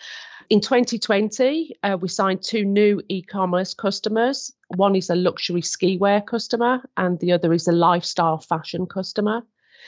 In 0.51 0.59
2020, 0.59 1.77
uh, 1.81 1.97
we 2.01 2.09
signed 2.09 2.43
two 2.43 2.65
new 2.65 3.01
e 3.07 3.21
commerce 3.21 3.73
customers. 3.73 4.51
One 4.75 4.97
is 4.97 5.09
a 5.09 5.15
luxury 5.15 5.61
ski 5.61 5.97
wear 5.97 6.19
customer, 6.19 6.81
and 6.97 7.17
the 7.19 7.31
other 7.31 7.53
is 7.53 7.69
a 7.69 7.71
lifestyle 7.71 8.37
fashion 8.37 8.85
customer. 8.85 9.43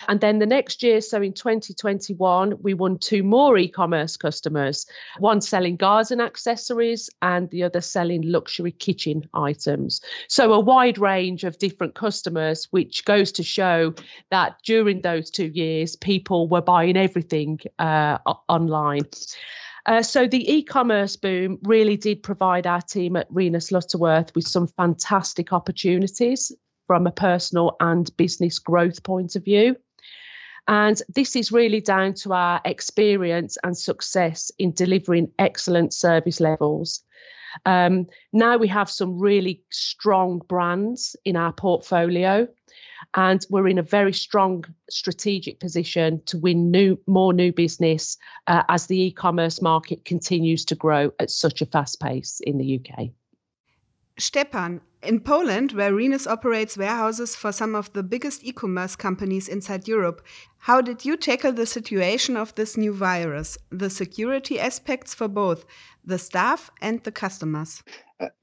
And 0.07 0.21
then 0.21 0.39
the 0.39 0.45
next 0.45 0.81
year, 0.81 1.01
so 1.01 1.21
in 1.21 1.33
2021, 1.33 2.59
we 2.61 2.73
won 2.73 2.97
two 2.97 3.23
more 3.23 3.57
e 3.57 3.67
commerce 3.67 4.15
customers 4.15 4.85
one 5.19 5.41
selling 5.41 5.75
garden 5.75 6.21
accessories 6.21 7.09
and 7.21 7.49
the 7.49 7.63
other 7.63 7.81
selling 7.81 8.21
luxury 8.21 8.71
kitchen 8.71 9.27
items. 9.33 9.99
So, 10.29 10.53
a 10.53 10.61
wide 10.61 10.97
range 10.97 11.43
of 11.43 11.57
different 11.57 11.93
customers, 11.93 12.69
which 12.71 13.03
goes 13.03 13.33
to 13.33 13.43
show 13.43 13.95
that 14.31 14.55
during 14.63 15.01
those 15.01 15.29
two 15.29 15.51
years, 15.53 15.97
people 15.97 16.47
were 16.47 16.61
buying 16.61 16.95
everything 16.95 17.59
uh, 17.79 18.19
online. 18.47 19.01
Uh, 19.85 20.01
so 20.01 20.27
the 20.27 20.51
e-commerce 20.51 21.15
boom 21.15 21.59
really 21.63 21.97
did 21.97 22.23
provide 22.23 22.65
our 22.65 22.81
team 22.81 23.15
at 23.17 23.29
Rhenus 23.29 23.71
Lutterworth 23.71 24.33
with 24.33 24.47
some 24.47 24.67
fantastic 24.67 25.51
opportunities 25.51 26.51
from 26.87 27.05
a 27.05 27.11
personal 27.11 27.75
and 27.79 28.15
business 28.17 28.59
growth 28.59 29.03
point 29.03 29.35
of 29.35 29.43
view. 29.43 29.75
And 30.67 31.01
this 31.13 31.35
is 31.35 31.51
really 31.51 31.81
down 31.81 32.13
to 32.15 32.33
our 32.33 32.61
experience 32.63 33.57
and 33.63 33.77
success 33.77 34.51
in 34.57 34.71
delivering 34.71 35.31
excellent 35.37 35.93
service 35.93 36.39
levels. 36.39 37.03
Um, 37.65 38.07
now 38.31 38.57
we 38.57 38.69
have 38.69 38.89
some 38.89 39.19
really 39.19 39.63
strong 39.69 40.41
brands 40.47 41.15
in 41.25 41.35
our 41.35 41.51
portfolio 41.51 42.47
and 43.15 43.45
we're 43.49 43.67
in 43.67 43.77
a 43.77 43.83
very 43.83 44.13
strong 44.13 44.65
strategic 44.89 45.59
position 45.59 46.21
to 46.25 46.37
win 46.37 46.71
new 46.71 46.99
more 47.07 47.33
new 47.33 47.51
business 47.51 48.17
uh, 48.47 48.63
as 48.69 48.87
the 48.87 48.99
e-commerce 49.01 49.61
market 49.61 50.05
continues 50.05 50.65
to 50.65 50.75
grow 50.75 51.11
at 51.19 51.29
such 51.29 51.61
a 51.61 51.65
fast 51.65 51.99
pace 51.99 52.41
in 52.45 52.57
the 52.57 52.79
UK. 52.79 53.09
Stepan, 54.19 54.79
in 55.01 55.19
Poland, 55.19 55.71
where 55.71 55.91
Rhenus 55.91 56.27
operates 56.27 56.77
warehouses 56.77 57.35
for 57.35 57.51
some 57.51 57.73
of 57.73 57.91
the 57.93 58.03
biggest 58.03 58.43
e-commerce 58.43 58.95
companies 58.95 59.47
inside 59.47 59.87
Europe, 59.87 60.21
how 60.59 60.81
did 60.81 61.03
you 61.03 61.17
tackle 61.17 61.51
the 61.51 61.65
situation 61.65 62.37
of 62.37 62.53
this 62.55 62.77
new 62.77 62.93
virus, 62.93 63.57
the 63.71 63.89
security 63.89 64.59
aspects 64.59 65.13
for 65.13 65.27
both 65.27 65.65
the 66.05 66.19
staff 66.19 66.69
and 66.79 67.03
the 67.03 67.11
customers? 67.11 67.83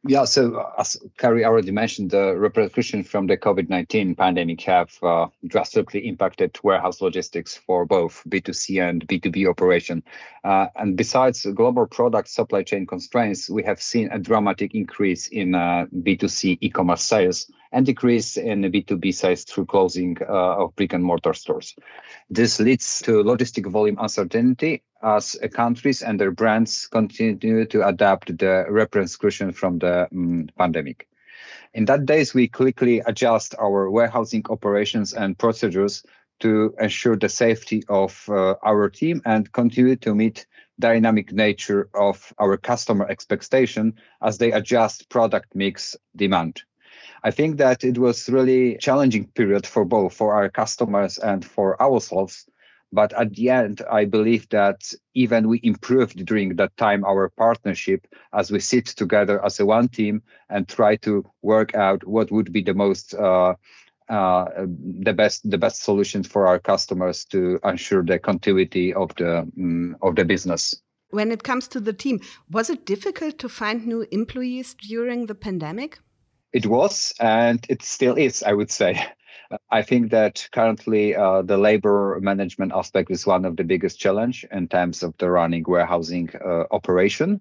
Yeah, 0.07 0.25
so 0.25 0.57
uh, 0.57 0.73
as 0.79 0.97
Carrie 1.19 1.45
already 1.45 1.71
mentioned, 1.71 2.11
the 2.11 2.35
repercussions 2.37 3.09
from 3.09 3.27
the 3.27 3.37
COVID 3.37 3.69
19 3.69 4.15
pandemic 4.15 4.61
have 4.63 4.91
uh, 5.03 5.27
drastically 5.47 6.09
impacted 6.09 6.59
warehouse 6.63 7.01
logistics 7.01 7.57
for 7.57 7.85
both 7.85 8.23
B2C 8.29 8.89
and 8.89 9.07
B2B 9.07 9.49
operation. 9.49 10.03
Uh, 10.43 10.67
and 10.77 10.97
besides 10.97 11.45
global 11.55 11.87
product 11.87 12.29
supply 12.29 12.63
chain 12.63 12.87
constraints, 12.87 13.51
we 13.51 13.63
have 13.63 13.83
seen 13.83 14.11
a 14.11 14.19
dramatic 14.19 14.75
increase 14.75 15.27
in 15.27 15.55
uh, 15.55 15.87
B2C 15.95 16.59
e 16.61 16.71
commerce 16.71 17.03
sales 17.03 17.51
and 17.73 17.87
decrease 17.87 18.37
in 18.37 18.63
B2B 18.63 19.15
sales 19.15 19.45
through 19.45 19.67
closing 19.67 20.17
uh, 20.23 20.65
of 20.65 20.75
brick 20.77 20.93
and 20.93 21.05
mortar 21.05 21.35
stores. 21.35 21.77
This 22.29 22.59
leads 22.59 23.01
to 23.03 23.23
logistic 23.23 23.71
volume 23.71 23.99
uncertainty 24.01 24.83
as 25.03 25.37
countries 25.53 26.03
and 26.03 26.21
their 26.21 26.31
brands 26.31 26.87
continue 26.87 27.65
to 27.67 27.87
adapt 27.87 28.37
the 28.39 28.67
repercussions 28.69 29.57
from 29.57 29.79
the 29.79 30.09
um, 30.13 30.49
pandemic. 30.59 31.09
In 31.75 31.85
that 31.87 32.07
days, 32.07 32.35
we 32.35 32.49
quickly 32.49 33.01
adjust 33.07 33.55
our 33.59 33.91
warehousing 33.91 34.45
operations 34.51 35.13
and 35.13 35.39
procedures 35.39 36.03
to 36.41 36.75
ensure 36.81 37.17
the 37.17 37.29
safety 37.29 37.85
of 37.89 38.25
uh, 38.29 38.55
our 38.65 38.89
team 38.89 39.23
and 39.25 39.53
continue 39.53 39.97
to 39.97 40.15
meet 40.15 40.47
dynamic 40.79 41.33
nature 41.33 41.89
of 41.95 42.33
our 42.39 42.57
customer 42.57 43.07
expectation 43.09 43.95
as 44.23 44.39
they 44.39 44.51
adjust 44.51 45.09
product 45.11 45.55
mix 45.55 45.97
demand. 46.17 46.63
I 47.23 47.31
think 47.31 47.59
that 47.59 47.85
it 47.85 47.99
was 47.99 48.29
really 48.31 48.79
challenging 48.79 49.27
period 49.29 49.67
for 49.67 49.85
both 49.85 50.15
for 50.15 50.35
our 50.35 50.49
customers 50.49 51.19
and 51.19 51.45
for 51.45 51.81
ourselves. 51.81 52.47
But 52.93 53.13
at 53.13 53.35
the 53.35 53.51
end, 53.51 53.83
I 53.91 54.05
believe 54.05 54.49
that 54.49 54.93
even 55.15 55.49
we 55.49 55.61
improved 55.63 56.25
during 56.27 56.57
that 56.57 56.77
time 56.77 57.05
our 57.05 57.29
partnership 57.29 58.07
as 58.33 58.51
we 58.51 58.59
sit 58.61 58.87
together 58.87 59.45
as 59.45 59.61
a 59.61 59.67
one 59.67 59.89
team 59.89 60.23
and 60.49 60.69
try 60.69 60.97
to 60.97 61.25
work 61.43 61.75
out 61.75 62.05
what 62.05 62.33
would 62.33 62.53
be 62.53 62.63
the 62.63 62.75
most 62.75 63.15
uh, 63.15 63.55
uh, 64.09 64.67
the 64.67 65.13
best 65.13 65.49
the 65.49 65.59
best 65.59 65.85
solutions 65.85 66.27
for 66.27 66.49
our 66.49 66.59
customers 66.59 67.25
to 67.27 67.61
ensure 67.63 68.03
the 68.03 68.19
continuity 68.19 68.93
of 68.93 69.15
the 69.15 69.39
um, 69.39 69.97
of 70.03 70.17
the 70.17 70.25
business. 70.25 70.75
When 71.11 71.31
it 71.31 71.45
comes 71.45 71.69
to 71.69 71.81
the 71.81 71.93
team, 71.93 72.21
was 72.51 72.71
it 72.71 72.87
difficult 72.87 73.39
to 73.39 73.49
find 73.49 73.87
new 73.87 74.07
employees 74.11 74.75
during 74.75 75.27
the 75.27 75.35
pandemic? 75.37 76.01
It 76.53 76.67
was, 76.67 77.15
and 77.21 77.65
it 77.69 77.83
still 77.83 78.17
is, 78.17 78.43
I 78.43 78.53
would 78.53 78.73
say. 78.73 79.01
I 79.71 79.83
think 79.83 80.11
that 80.13 80.49
currently 80.53 81.17
uh, 81.17 81.43
the 81.43 81.57
labor 81.57 82.19
management 82.21 82.73
aspect 82.75 83.11
is 83.11 83.27
one 83.27 83.45
of 83.45 83.57
the 83.57 83.65
biggest 83.65 83.99
challenge 83.99 84.47
in 84.53 84.69
terms 84.69 85.03
of 85.03 85.17
the 85.19 85.29
running 85.31 85.65
warehousing 85.67 86.31
uh, 86.45 86.65
operation. 86.71 87.41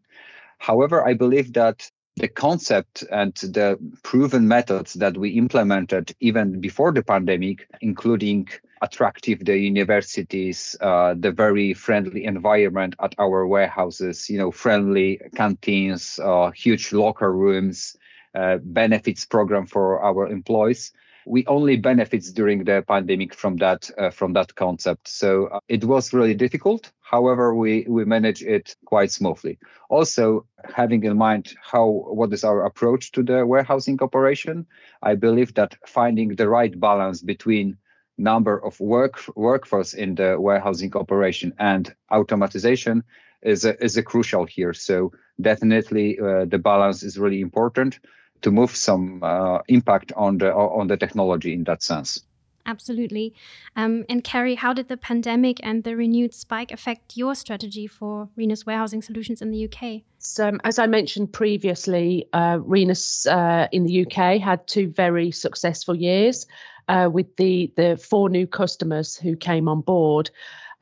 However, 0.58 1.08
I 1.08 1.14
believe 1.14 1.54
that 1.54 1.90
the 2.16 2.28
concept 2.28 3.04
and 3.12 3.34
the 3.36 3.78
proven 4.04 4.48
methods 4.48 4.94
that 4.96 5.18
we 5.18 5.30
implemented 5.32 6.14
even 6.20 6.60
before 6.60 6.92
the 6.92 7.04
pandemic, 7.04 7.68
including 7.82 8.50
attractive 8.82 9.46
the 9.46 9.58
universities, 9.58 10.76
uh, 10.82 11.14
the 11.18 11.32
very 11.32 11.74
friendly 11.74 12.26
environment 12.26 12.96
at 13.02 13.14
our 13.20 13.46
warehouses, 13.46 14.30
you 14.30 14.38
know, 14.38 14.52
friendly 14.52 15.22
canteens, 15.36 16.20
uh, 16.20 16.50
huge 16.52 16.92
locker 16.92 17.32
rooms, 17.32 17.96
uh, 18.34 18.58
benefits 18.64 19.26
program 19.26 19.66
for 19.66 20.02
our 20.02 20.28
employees 20.28 20.92
we 21.30 21.46
only 21.46 21.78
benefits 21.78 22.32
during 22.32 22.64
the 22.64 22.84
pandemic 22.88 23.36
from 23.36 23.58
that 23.58 23.90
uh, 23.98 24.10
from 24.10 24.34
that 24.34 24.56
concept. 24.56 25.08
So 25.08 25.48
uh, 25.48 25.60
it 25.68 25.84
was 25.86 26.14
really 26.14 26.34
difficult. 26.34 26.92
However 27.02 27.56
we 27.56 27.86
we 27.88 28.04
manage 28.06 28.42
it 28.42 28.76
quite 28.86 29.12
smoothly. 29.12 29.60
Also 29.90 30.46
having 30.66 31.04
in 31.04 31.18
mind 31.18 31.54
how 31.62 31.86
what 32.20 32.34
is 32.34 32.44
our 32.44 32.66
approach 32.66 33.12
to 33.12 33.24
the 33.24 33.46
warehousing 33.46 33.98
operation 34.02 34.66
i 35.02 35.16
believe 35.16 35.54
that 35.54 35.78
finding 35.88 36.36
the 36.36 36.50
right 36.50 36.78
balance 36.78 37.22
between 37.22 37.78
number 38.20 38.58
of 38.66 38.80
work 38.80 39.16
workforce 39.36 39.94
in 39.94 40.16
the 40.16 40.36
warehousing 40.40 40.94
operation 40.96 41.54
and 41.58 41.96
automatization 42.12 43.02
is 43.42 43.66
a, 43.66 43.82
is 43.84 43.98
a 43.98 44.04
crucial 44.04 44.46
here. 44.46 44.74
So 44.74 45.12
definitely 45.40 46.20
uh, 46.20 46.46
the 46.46 46.60
balance 46.60 47.04
is 47.04 47.18
really 47.18 47.42
important 47.42 48.00
to 48.42 48.52
move 48.52 48.76
some 48.76 49.22
uh, 49.24 49.60
impact 49.68 50.12
on 50.16 50.38
the 50.38 50.54
on 50.54 50.88
the 50.88 50.98
technology 50.98 51.54
in 51.54 51.64
that 51.66 51.84
sense. 51.84 52.24
Absolutely. 52.66 53.34
Um, 53.76 54.06
and 54.10 54.24
Carrie, 54.24 54.54
how 54.54 54.74
did 54.74 54.90
the 54.90 54.98
pandemic 54.98 55.60
and 55.64 55.84
the 55.84 55.96
renewed 55.96 56.36
spike 56.36 56.72
affect 56.72 57.18
your 57.18 57.34
strategy 57.34 57.88
for 57.88 58.30
Rhenus 58.38 58.64
Warehousing 58.64 59.02
Solutions 59.02 59.42
in 59.42 59.50
the 59.50 59.68
UK? 59.68 60.02
So, 60.20 60.50
um, 60.50 60.62
as 60.64 60.78
I 60.78 60.86
mentioned 60.86 61.34
previously, 61.34 62.28
uh, 62.32 62.60
Rhenus 62.60 63.26
uh, 63.26 63.68
in 63.72 63.86
the 63.86 64.06
UK 64.06 64.40
had 64.40 64.68
two 64.68 64.90
very 64.90 65.32
successful 65.32 65.96
years 65.96 66.46
uh, 66.88 67.10
with 67.12 67.36
the 67.38 67.74
the 67.76 67.98
four 67.98 68.30
new 68.30 68.46
customers 68.46 69.16
who 69.16 69.36
came 69.36 69.68
on 69.68 69.82
board. 69.82 70.30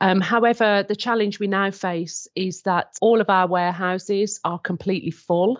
Um, 0.00 0.20
however, 0.20 0.84
the 0.86 0.96
challenge 0.96 1.40
we 1.40 1.46
now 1.46 1.70
face 1.70 2.28
is 2.36 2.62
that 2.62 2.96
all 3.00 3.20
of 3.20 3.30
our 3.30 3.48
warehouses 3.48 4.40
are 4.44 4.58
completely 4.58 5.10
full. 5.10 5.58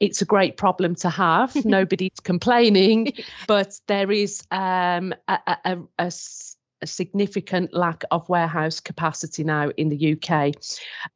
It's 0.00 0.22
a 0.22 0.24
great 0.24 0.56
problem 0.56 0.94
to 0.96 1.10
have. 1.10 1.54
Nobody's 1.64 2.20
complaining, 2.22 3.12
but 3.46 3.78
there 3.86 4.10
is 4.10 4.42
um, 4.50 5.14
a, 5.26 5.38
a, 5.46 5.78
a, 5.98 6.12
a 6.82 6.86
significant 6.86 7.74
lack 7.74 8.04
of 8.10 8.28
warehouse 8.28 8.80
capacity 8.80 9.44
now 9.44 9.70
in 9.76 9.88
the 9.88 10.16
UK. 10.16 10.54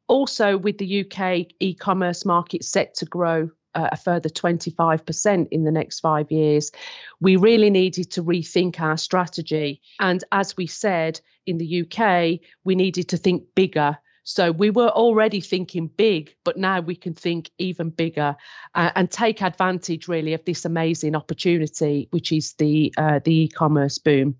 Also, 0.07 0.57
with 0.57 0.77
the 0.77 1.05
UK 1.05 1.47
e 1.59 1.73
commerce 1.73 2.25
market 2.25 2.63
set 2.63 2.95
to 2.95 3.05
grow 3.05 3.49
uh, 3.75 3.89
a 3.91 3.97
further 3.97 4.29
25% 4.29 5.47
in 5.51 5.63
the 5.63 5.71
next 5.71 5.99
five 5.99 6.31
years, 6.31 6.71
we 7.19 7.35
really 7.35 7.69
needed 7.69 8.11
to 8.11 8.23
rethink 8.23 8.79
our 8.79 8.97
strategy. 8.97 9.81
And 9.99 10.23
as 10.31 10.55
we 10.57 10.67
said 10.67 11.19
in 11.45 11.57
the 11.57 11.81
UK, 11.81 12.39
we 12.63 12.75
needed 12.75 13.09
to 13.09 13.17
think 13.17 13.43
bigger. 13.55 13.97
So 14.23 14.51
we 14.51 14.69
were 14.69 14.89
already 14.89 15.41
thinking 15.41 15.87
big, 15.87 16.35
but 16.45 16.57
now 16.57 16.79
we 16.79 16.95
can 16.95 17.13
think 17.13 17.51
even 17.57 17.89
bigger 17.89 18.35
uh, 18.73 18.91
and 18.95 19.11
take 19.11 19.41
advantage 19.41 20.07
really 20.07 20.33
of 20.33 20.45
this 20.45 20.65
amazing 20.65 21.15
opportunity, 21.15 22.07
which 22.11 22.31
is 22.31 22.53
the 22.53 22.93
uh, 22.97 23.19
the 23.23 23.43
e-commerce 23.43 23.97
boom. 23.97 24.35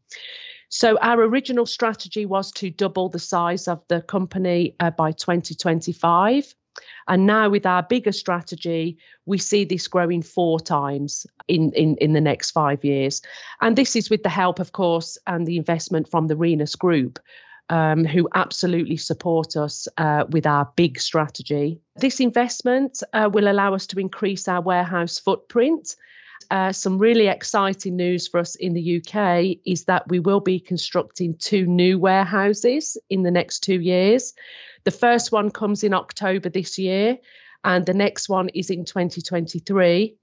So 0.70 0.98
our 1.00 1.22
original 1.22 1.68
strategy 1.68 2.26
was 2.26 2.52
to 2.54 2.72
double 2.72 3.10
the 3.10 3.20
size 3.20 3.68
of 3.68 3.84
the 3.90 4.02
company 4.02 4.76
uh, 4.80 4.90
by 4.90 5.12
2025. 5.12 6.56
And 7.08 7.28
now 7.28 7.50
with 7.50 7.66
our 7.68 7.84
bigger 7.84 8.12
strategy, 8.12 8.98
we 9.26 9.38
see 9.38 9.66
this 9.66 9.88
growing 9.88 10.24
four 10.24 10.60
times 10.60 11.28
in, 11.48 11.72
in, 11.74 11.98
in 11.98 12.14
the 12.14 12.22
next 12.22 12.52
five 12.52 12.84
years. 12.84 13.22
And 13.62 13.76
this 13.76 13.96
is 13.96 14.10
with 14.10 14.24
the 14.24 14.30
help, 14.30 14.60
of 14.60 14.72
course, 14.72 15.18
and 15.28 15.46
the 15.46 15.58
investment 15.58 16.10
from 16.10 16.26
the 16.28 16.36
Rhenus 16.36 16.76
Group. 16.76 17.20
Um, 17.70 18.04
who 18.04 18.28
absolutely 18.36 18.98
support 18.98 19.56
us 19.56 19.88
uh, 19.98 20.26
with 20.30 20.46
our 20.46 20.70
big 20.76 21.00
strategy. 21.00 21.80
This 21.96 22.20
investment 22.20 23.02
uh, 23.14 23.30
will 23.32 23.50
allow 23.50 23.74
us 23.74 23.88
to 23.88 24.00
increase 24.00 24.50
our 24.50 24.62
warehouse 24.62 25.18
footprint 25.18 25.96
uh, 26.52 26.72
some 26.72 26.98
really 26.98 27.28
exciting 27.28 27.96
news 27.96 28.28
for 28.28 28.40
us 28.40 28.56
in 28.56 28.74
the 28.74 28.98
UK 28.98 29.58
is 29.66 29.86
that 29.86 30.08
we 30.08 30.20
will 30.20 30.40
be 30.40 30.60
constructing 30.60 31.36
two 31.38 31.66
new 31.66 32.00
warehouses 32.00 32.98
in 33.10 33.24
the 33.24 33.32
next 33.32 33.62
two 33.62 33.80
years. 33.80 34.34
The 34.84 34.92
first 34.92 35.32
one 35.32 35.52
comes 35.52 35.84
in 35.84 35.94
October 35.94 36.50
this 36.50 36.78
year, 36.78 37.18
and 37.64 37.86
the 37.86 37.94
next 37.94 38.30
one 38.30 38.50
is 38.50 38.70
in 38.70 38.86
2023. 38.86 40.16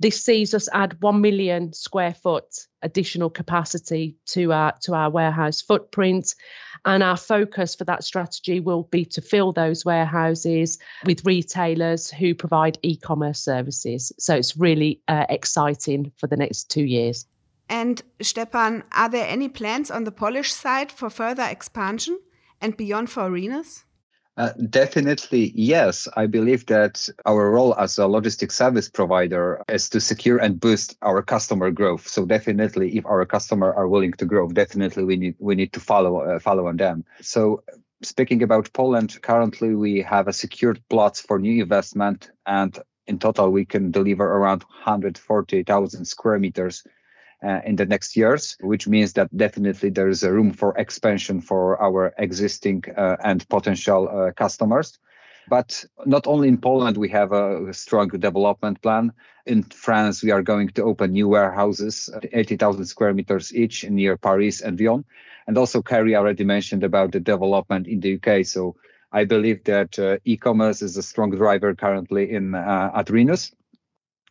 This 0.00 0.24
sees 0.24 0.54
us 0.54 0.68
add 0.72 1.02
1 1.02 1.20
million 1.20 1.72
square 1.72 2.14
foot 2.14 2.66
additional 2.82 3.30
capacity 3.30 4.16
to 4.26 4.52
our 4.52 4.72
to 4.82 4.94
our 4.94 5.10
warehouse 5.10 5.60
footprint 5.60 6.34
and 6.88 7.02
our 7.02 7.18
focus 7.18 7.74
for 7.74 7.84
that 7.84 8.02
strategy 8.02 8.60
will 8.60 8.84
be 8.84 9.04
to 9.04 9.20
fill 9.20 9.52
those 9.52 9.84
warehouses 9.84 10.78
with 11.04 11.24
retailers 11.26 12.10
who 12.10 12.34
provide 12.34 12.78
e-commerce 12.82 13.40
services. 13.40 14.10
So 14.18 14.34
it's 14.34 14.56
really 14.56 15.02
uh, 15.06 15.26
exciting 15.28 16.10
for 16.16 16.26
the 16.26 16.36
next 16.36 16.70
2 16.70 16.82
years. 16.82 17.26
And 17.68 18.00
Stepan 18.22 18.84
are 18.92 19.10
there 19.10 19.28
any 19.28 19.50
plans 19.50 19.90
on 19.90 20.04
the 20.04 20.12
Polish 20.12 20.50
side 20.50 20.90
for 20.90 21.10
further 21.10 21.44
expansion 21.44 22.18
and 22.62 22.74
beyond 22.74 23.10
for 23.10 23.30
Rhenus 23.30 23.84
uh, 24.38 24.52
definitely, 24.70 25.52
yes. 25.54 26.06
I 26.16 26.26
believe 26.26 26.66
that 26.66 27.08
our 27.26 27.50
role 27.50 27.74
as 27.74 27.98
a 27.98 28.02
logistic 28.02 28.52
service 28.52 28.88
provider 28.88 29.60
is 29.68 29.88
to 29.90 30.00
secure 30.00 30.38
and 30.38 30.60
boost 30.60 30.96
our 31.02 31.22
customer 31.22 31.72
growth. 31.72 32.06
So 32.06 32.24
definitely, 32.24 32.96
if 32.96 33.04
our 33.04 33.26
customer 33.26 33.74
are 33.74 33.88
willing 33.88 34.12
to 34.12 34.24
grow, 34.24 34.48
definitely 34.48 35.02
we 35.02 35.16
need 35.16 35.34
we 35.40 35.56
need 35.56 35.72
to 35.72 35.80
follow 35.80 36.20
uh, 36.20 36.38
follow 36.38 36.68
on 36.68 36.76
them. 36.76 37.04
So 37.20 37.64
speaking 38.02 38.44
about 38.44 38.72
Poland, 38.72 39.20
currently 39.22 39.74
we 39.74 40.02
have 40.02 40.28
a 40.28 40.32
secured 40.32 40.80
plots 40.88 41.20
for 41.20 41.40
new 41.40 41.60
investment, 41.60 42.30
and 42.46 42.78
in 43.08 43.18
total 43.18 43.50
we 43.50 43.64
can 43.64 43.90
deliver 43.90 44.24
around 44.24 44.62
140,000 44.62 46.04
square 46.04 46.38
meters 46.38 46.84
uh, 47.42 47.60
in 47.64 47.76
the 47.76 47.86
next 47.86 48.16
years, 48.16 48.56
which 48.60 48.88
means 48.88 49.12
that 49.14 49.34
definitely 49.36 49.90
there 49.90 50.08
is 50.08 50.22
a 50.22 50.32
room 50.32 50.52
for 50.52 50.76
expansion 50.76 51.40
for 51.40 51.80
our 51.80 52.12
existing 52.18 52.82
uh, 52.96 53.16
and 53.22 53.48
potential 53.48 54.08
uh, 54.08 54.32
customers. 54.32 54.98
But 55.48 55.84
not 56.04 56.26
only 56.26 56.48
in 56.48 56.58
Poland, 56.58 56.96
we 56.96 57.08
have 57.08 57.32
a 57.32 57.72
strong 57.72 58.08
development 58.08 58.82
plan. 58.82 59.12
In 59.46 59.62
France, 59.62 60.22
we 60.22 60.30
are 60.30 60.42
going 60.42 60.68
to 60.70 60.82
open 60.82 61.12
new 61.12 61.28
warehouses, 61.28 62.10
80,000 62.32 62.84
square 62.84 63.14
meters 63.14 63.54
each 63.54 63.88
near 63.88 64.18
Paris 64.18 64.60
and 64.60 64.78
Lyon. 64.78 65.04
And 65.46 65.56
also, 65.56 65.80
Carrie 65.80 66.16
already 66.16 66.44
mentioned 66.44 66.84
about 66.84 67.12
the 67.12 67.20
development 67.20 67.86
in 67.86 68.00
the 68.00 68.20
UK. 68.20 68.44
So 68.44 68.76
I 69.10 69.24
believe 69.24 69.64
that 69.64 69.98
uh, 69.98 70.18
e-commerce 70.26 70.82
is 70.82 70.96
a 70.98 71.02
strong 71.02 71.30
driver 71.30 71.74
currently 71.74 72.30
in 72.30 72.54
uh, 72.54 72.90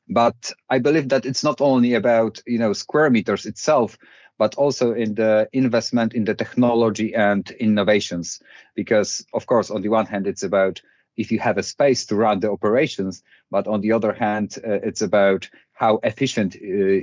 but 0.10 0.52
i 0.70 0.80
believe 0.80 1.10
that 1.10 1.26
it's 1.26 1.44
not 1.44 1.62
only 1.62 1.94
about 1.94 2.42
you 2.46 2.60
know 2.60 2.74
square 2.74 3.10
meters 3.10 3.46
itself 3.46 3.98
but 4.38 4.56
also 4.56 4.94
in 4.94 5.16
the 5.16 5.50
investment 5.54 6.14
in 6.14 6.24
the 6.26 6.36
technology 6.36 7.14
and 7.14 7.50
innovations. 7.52 8.42
Because 8.76 9.26
of 9.34 9.46
course 9.46 9.72
on 9.72 9.82
the 9.82 9.90
one 9.90 10.06
hand 10.06 10.28
it's 10.28 10.44
about 10.44 10.82
if 11.16 11.32
you 11.32 11.40
have 11.40 11.58
a 11.58 11.64
space 11.64 12.06
to 12.06 12.16
run 12.16 12.40
the 12.40 12.52
operations 12.52 13.24
but 13.50 13.68
on 13.68 13.82
the 13.82 13.92
other 13.92 14.14
hand 14.14 14.58
uh, 14.64 14.74
it's 14.84 15.02
about 15.02 15.50
how 15.74 16.00
efficient 16.04 16.56
uh, 16.56 17.02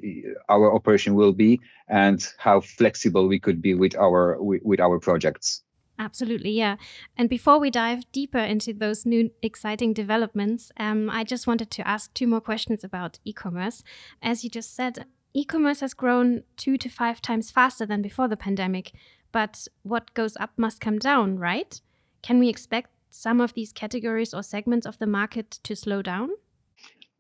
our 0.49 0.73
operation 0.73 1.15
will 1.15 1.33
be 1.33 1.61
and 1.89 2.29
how 2.39 2.61
flexible 2.61 3.27
we 3.27 3.41
could 3.41 3.61
be 3.61 3.75
with 3.75 3.97
our 3.97 4.39
with 4.41 4.79
our 4.79 5.01
projects 5.01 5.65
Absolutely, 5.99 6.51
yeah. 6.51 6.77
And 7.17 7.29
before 7.29 7.61
we 7.61 7.71
dive 7.71 8.11
deeper 8.11 8.39
into 8.39 8.73
those 8.73 9.07
new 9.07 9.31
exciting 9.43 9.93
developments, 9.93 10.73
um, 10.77 11.09
I 11.09 11.23
just 11.23 11.47
wanted 11.47 11.71
to 11.71 11.87
ask 11.87 12.13
two 12.15 12.27
more 12.27 12.41
questions 12.41 12.83
about 12.83 13.21
e 13.25 13.33
commerce. 13.33 13.85
As 14.21 14.43
you 14.43 14.51
just 14.51 14.75
said, 14.75 15.07
e 15.35 15.45
commerce 15.45 15.81
has 15.81 15.95
grown 15.95 16.43
two 16.57 16.77
to 16.79 16.89
five 16.89 17.23
times 17.23 17.51
faster 17.51 17.87
than 17.87 18.03
before 18.03 18.29
the 18.29 18.37
pandemic. 18.37 18.93
But 19.31 19.69
what 19.83 20.15
goes 20.15 20.37
up 20.39 20.51
must 20.57 20.81
come 20.81 20.99
down, 20.99 21.39
right? 21.39 21.81
Can 22.23 22.39
we 22.39 22.49
expect 22.49 22.91
some 23.11 23.41
of 23.41 23.55
these 23.55 23.73
categories 23.73 24.35
or 24.35 24.43
segments 24.43 24.87
of 24.87 24.99
the 24.99 25.07
market 25.07 25.59
to 25.63 25.77
slow 25.77 26.03
down? 26.03 26.31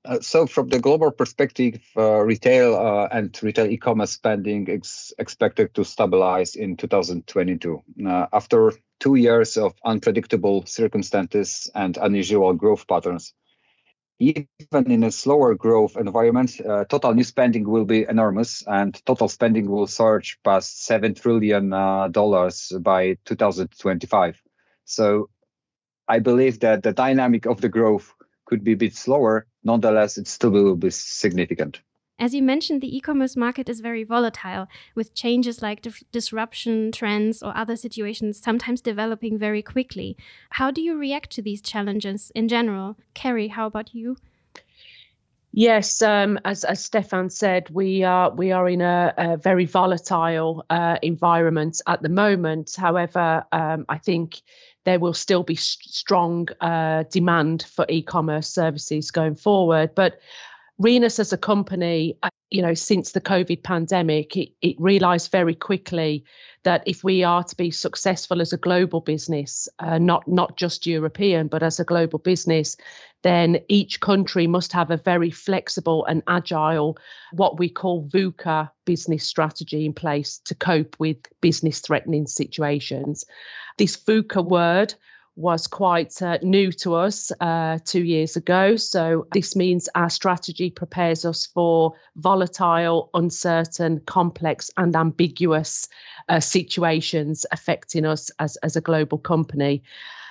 Uh, 0.04 0.20
so 0.20 0.46
from 0.46 0.68
the 0.68 0.78
global 0.78 1.10
perspective, 1.10 1.80
uh, 1.96 2.20
retail 2.20 2.74
uh, 2.76 3.08
and 3.10 3.38
retail 3.42 3.66
e-commerce 3.66 4.10
spending 4.10 4.68
is 4.68 5.14
expected 5.18 5.72
to 5.74 5.82
stabilize 5.84 6.56
in 6.56 6.76
2022. 6.76 7.82
Uh, 8.06 8.26
after 8.32 8.72
two 9.00 9.14
years 9.14 9.56
of 9.56 9.74
unpredictable 9.84 10.66
circumstances 10.66 11.70
and 11.74 11.96
unusual 11.96 12.52
growth 12.52 12.86
patterns, 12.86 13.32
even 14.18 14.46
in 14.72 15.04
a 15.04 15.10
slower 15.10 15.54
growth 15.54 15.96
environment, 15.96 16.60
uh, 16.60 16.84
total 16.84 17.14
new 17.14 17.24
spending 17.24 17.68
will 17.68 17.86
be 17.86 18.04
enormous 18.08 18.62
and 18.66 19.04
total 19.06 19.28
spending 19.28 19.70
will 19.70 19.86
surge 19.86 20.38
past 20.44 20.86
$7 20.88 21.20
trillion 21.20 21.70
by 22.82 23.16
2025. 23.24 24.42
So 24.84 25.30
I 26.06 26.18
believe 26.18 26.60
that 26.60 26.82
the 26.82 26.92
dynamic 26.92 27.46
of 27.46 27.60
the 27.62 27.70
growth 27.70 28.12
could 28.44 28.64
be 28.64 28.72
a 28.72 28.76
bit 28.76 28.94
slower, 28.94 29.46
nonetheless, 29.62 30.18
it 30.18 30.26
still 30.26 30.50
will 30.50 30.76
be 30.76 30.90
significant. 30.90 31.80
As 32.16 32.32
you 32.32 32.42
mentioned, 32.42 32.80
the 32.80 32.96
e 32.96 33.00
commerce 33.00 33.36
market 33.36 33.68
is 33.68 33.80
very 33.80 34.04
volatile, 34.04 34.68
with 34.94 35.14
changes 35.14 35.62
like 35.62 35.84
disruption, 36.12 36.92
trends, 36.92 37.42
or 37.42 37.56
other 37.56 37.74
situations 37.74 38.40
sometimes 38.40 38.80
developing 38.80 39.36
very 39.36 39.62
quickly. 39.62 40.16
How 40.50 40.70
do 40.70 40.80
you 40.80 40.96
react 40.96 41.30
to 41.30 41.42
these 41.42 41.60
challenges 41.60 42.30
in 42.34 42.46
general? 42.46 42.96
Carrie, 43.14 43.48
how 43.48 43.66
about 43.66 43.94
you? 43.96 44.16
Yes, 45.56 46.02
um, 46.02 46.36
as, 46.44 46.64
as 46.64 46.84
Stefan 46.84 47.30
said, 47.30 47.70
we 47.70 48.02
are 48.02 48.30
we 48.34 48.50
are 48.50 48.68
in 48.68 48.80
a, 48.80 49.14
a 49.16 49.36
very 49.36 49.66
volatile 49.66 50.66
uh, 50.68 50.96
environment 51.00 51.80
at 51.86 52.02
the 52.02 52.08
moment. 52.08 52.74
However, 52.76 53.46
um, 53.52 53.86
I 53.88 53.98
think 53.98 54.42
there 54.84 54.98
will 54.98 55.14
still 55.14 55.44
be 55.44 55.54
strong 55.54 56.48
uh, 56.60 57.04
demand 57.04 57.66
for 57.72 57.86
e-commerce 57.88 58.48
services 58.48 59.12
going 59.12 59.36
forward. 59.36 59.94
But 59.94 60.18
Rhenus 60.80 61.20
as 61.20 61.32
a 61.32 61.38
company, 61.38 62.16
uh, 62.22 62.30
you 62.50 62.60
know, 62.60 62.74
since 62.74 63.12
the 63.12 63.20
COVID 63.20 63.62
pandemic, 63.62 64.36
it, 64.36 64.50
it 64.60 64.76
realised 64.78 65.30
very 65.30 65.54
quickly 65.54 66.24
that 66.64 66.82
if 66.86 67.04
we 67.04 67.22
are 67.22 67.44
to 67.44 67.56
be 67.56 67.70
successful 67.70 68.40
as 68.40 68.52
a 68.52 68.56
global 68.56 69.00
business, 69.00 69.68
uh, 69.78 69.98
not 69.98 70.26
not 70.26 70.56
just 70.56 70.86
European, 70.86 71.46
but 71.46 71.62
as 71.62 71.78
a 71.78 71.84
global 71.84 72.18
business, 72.18 72.76
then 73.22 73.58
each 73.68 74.00
country 74.00 74.46
must 74.48 74.72
have 74.72 74.90
a 74.90 74.96
very 74.96 75.30
flexible 75.30 76.04
and 76.06 76.22
agile, 76.26 76.98
what 77.32 77.58
we 77.58 77.68
call 77.68 78.08
VUCA 78.08 78.68
business 78.84 79.24
strategy 79.24 79.86
in 79.86 79.92
place 79.92 80.38
to 80.44 80.54
cope 80.56 80.96
with 80.98 81.18
business 81.40 81.80
threatening 81.80 82.26
situations. 82.26 83.24
This 83.78 83.96
VUCA 83.96 84.44
word 84.44 84.94
was 85.36 85.66
quite 85.66 86.20
uh, 86.22 86.38
new 86.42 86.70
to 86.70 86.94
us 86.94 87.32
uh, 87.40 87.78
two 87.84 88.02
years 88.02 88.36
ago. 88.36 88.76
So, 88.76 89.26
this 89.32 89.56
means 89.56 89.88
our 89.94 90.10
strategy 90.10 90.70
prepares 90.70 91.24
us 91.24 91.46
for 91.46 91.94
volatile, 92.16 93.10
uncertain, 93.14 94.00
complex, 94.00 94.70
and 94.76 94.94
ambiguous 94.94 95.88
uh, 96.28 96.40
situations 96.40 97.46
affecting 97.50 98.04
us 98.04 98.30
as, 98.38 98.56
as 98.56 98.76
a 98.76 98.80
global 98.80 99.18
company. 99.18 99.82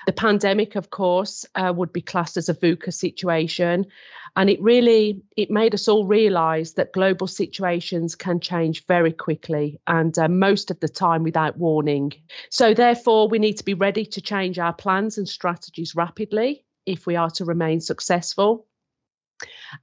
The 0.06 0.14
pandemic, 0.14 0.76
of 0.76 0.90
course, 0.90 1.46
uh, 1.56 1.74
would 1.76 1.94
be 1.94 2.02
classed 2.02 2.38
as 2.38 2.50
a 2.50 2.54
VUCA 2.54 2.94
situation. 2.94 3.86
And 4.36 4.50
it 4.50 4.62
really 4.62 5.22
it 5.38 5.52
made 5.52 5.74
us 5.74 5.88
all 5.88 6.06
realize 6.06 6.74
that 6.74 6.92
global 6.92 7.28
situations 7.28 8.16
can 8.16 8.40
change 8.40 8.86
very 8.88 9.12
quickly 9.12 9.80
and 9.86 10.18
uh, 10.18 10.28
most 10.28 10.72
of 10.72 10.80
the 10.80 10.90
time 10.90 11.24
without 11.24 11.58
warning. 11.58 12.14
So 12.50 12.74
therefore, 12.74 13.28
we 13.28 13.40
need 13.40 13.58
to 13.58 13.66
be 13.66 13.76
ready 13.76 14.06
to 14.08 14.22
change 14.22 14.58
our 14.58 14.74
plans 14.74 15.18
and 15.18 15.30
strategies 15.30 15.96
rapidly 15.96 16.66
if 16.86 17.06
we 17.06 17.16
are 17.16 17.30
to 17.32 17.46
remain 17.46 17.80
successful. 17.80 18.66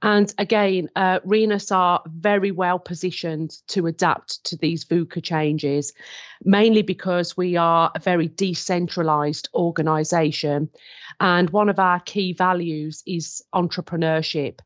And 0.01 0.33
again, 0.37 0.89
uh, 0.95 1.19
Rhenus 1.25 1.71
are 1.71 2.01
very 2.07 2.51
well 2.51 2.79
positioned 2.79 3.51
to 3.67 3.87
adapt 3.87 4.43
to 4.45 4.57
these 4.57 4.85
VUCA 4.85 5.23
changes, 5.23 5.93
mainly 6.43 6.81
because 6.81 7.37
we 7.37 7.57
are 7.57 7.91
a 7.93 7.99
very 7.99 8.27
decentralized 8.27 9.49
organization. 9.53 10.69
And 11.19 11.49
one 11.49 11.69
of 11.69 11.79
our 11.79 11.99
key 11.99 12.33
values 12.33 13.03
is 13.05 13.43
entrepreneurship. 13.53 14.59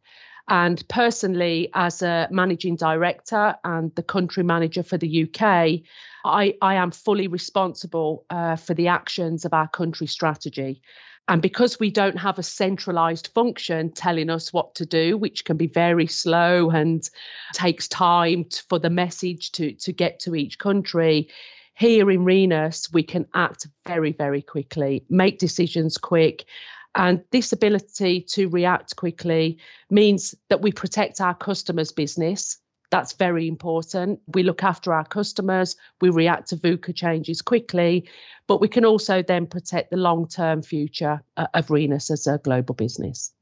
And 0.48 0.88
personally, 0.88 1.71
as 1.74 2.04
a 2.04 2.28
managing 2.30 2.76
director 2.76 3.56
and 3.63 3.93
the 3.95 4.04
country 4.04 4.43
manager 4.43 4.84
for 4.84 4.98
the 4.98 5.24
UK, 5.24 5.82
I, 6.24 6.56
I 6.62 6.76
am 6.76 6.91
fully 6.91 7.28
responsible 7.28 8.26
uh, 8.30 8.56
for 8.56 8.76
the 8.76 8.88
actions 8.88 9.43
of 9.45 9.54
our 9.54 9.67
country 9.67 10.06
strategy. 10.06 10.82
And 11.27 11.41
because 11.41 11.79
we 11.79 11.89
don't 11.89 12.17
have 12.17 12.38
a 12.38 12.43
centralized 12.43 13.29
function 13.33 13.91
telling 13.91 14.29
us 14.29 14.53
what 14.53 14.75
to 14.75 14.85
do, 14.85 15.17
which 15.17 15.43
can 15.43 15.57
be 15.57 15.67
very 15.67 16.05
slow 16.05 16.69
and 16.69 17.07
takes 17.53 17.88
time 17.88 18.45
for 18.69 18.77
the 18.77 18.91
message 18.91 19.51
to, 19.53 19.73
to 19.73 19.91
get 19.91 20.19
to 20.19 20.35
each 20.35 20.59
country, 20.59 21.29
here 21.73 22.09
in 22.11 22.23
Rhenus, 22.25 22.93
we 22.93 23.03
can 23.03 23.25
act 23.33 23.67
very, 23.88 24.11
very 24.11 24.41
quickly, 24.41 25.03
make 25.09 25.39
decisions 25.39 25.97
quick. 25.97 26.45
And 26.93 27.23
this 27.31 27.51
ability 27.51 28.21
to 28.29 28.47
react 28.47 28.95
quickly 28.95 29.57
means 29.89 30.35
that 30.49 30.61
we 30.61 30.71
protect 30.71 31.19
our 31.19 31.35
customers' 31.35 31.91
business 31.91 32.59
that's 32.91 33.13
very 33.13 33.48
important. 33.48 34.19
We 34.28 34.43
look 34.43 34.63
after 34.63 34.93
our 34.93 35.06
customers, 35.06 35.76
we 36.02 36.10
react 36.10 36.50
to 36.50 36.58
VUCA 36.58 36.95
changes 36.95 37.41
quickly, 37.41 38.08
but 38.48 38.62
we 38.62 38.67
can 38.67 38.86
also 38.86 39.21
then 39.21 39.48
protect 39.48 39.91
the 39.91 39.98
long 39.98 40.28
term 40.28 40.62
future 40.62 41.21
uh, 41.38 41.48
of 41.54 41.67
Rhenus 41.67 42.12
as 42.12 42.28
a 42.28 42.38
global 42.38 42.76
business. 42.76 43.34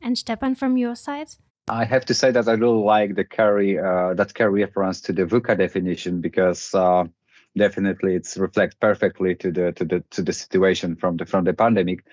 And 0.00 0.18
Stefan, 0.18 0.54
from 0.54 0.76
your 0.76 0.96
side? 0.96 1.28
I 1.68 1.84
have 1.84 2.04
to 2.06 2.14
say 2.14 2.32
that 2.32 2.48
I 2.48 2.52
really 2.52 2.82
like 2.82 3.14
the 3.14 3.24
Carrie 3.24 3.78
uh, 3.78 4.14
that 4.14 4.34
Carrie 4.34 4.64
reference 4.64 5.00
to 5.02 5.12
the 5.12 5.24
VUCA 5.24 5.56
definition 5.56 6.20
because 6.20 6.74
uh, 6.74 7.04
definitely 7.56 8.16
it's 8.16 8.36
reflects 8.36 8.74
perfectly 8.80 9.34
to 9.36 9.52
the 9.52 9.72
to 9.72 9.84
the 9.84 10.04
to 10.10 10.22
the 10.22 10.32
situation 10.32 10.96
from 10.96 11.16
the 11.18 11.26
from 11.26 11.44
the 11.44 11.52
pandemic. 11.52 12.04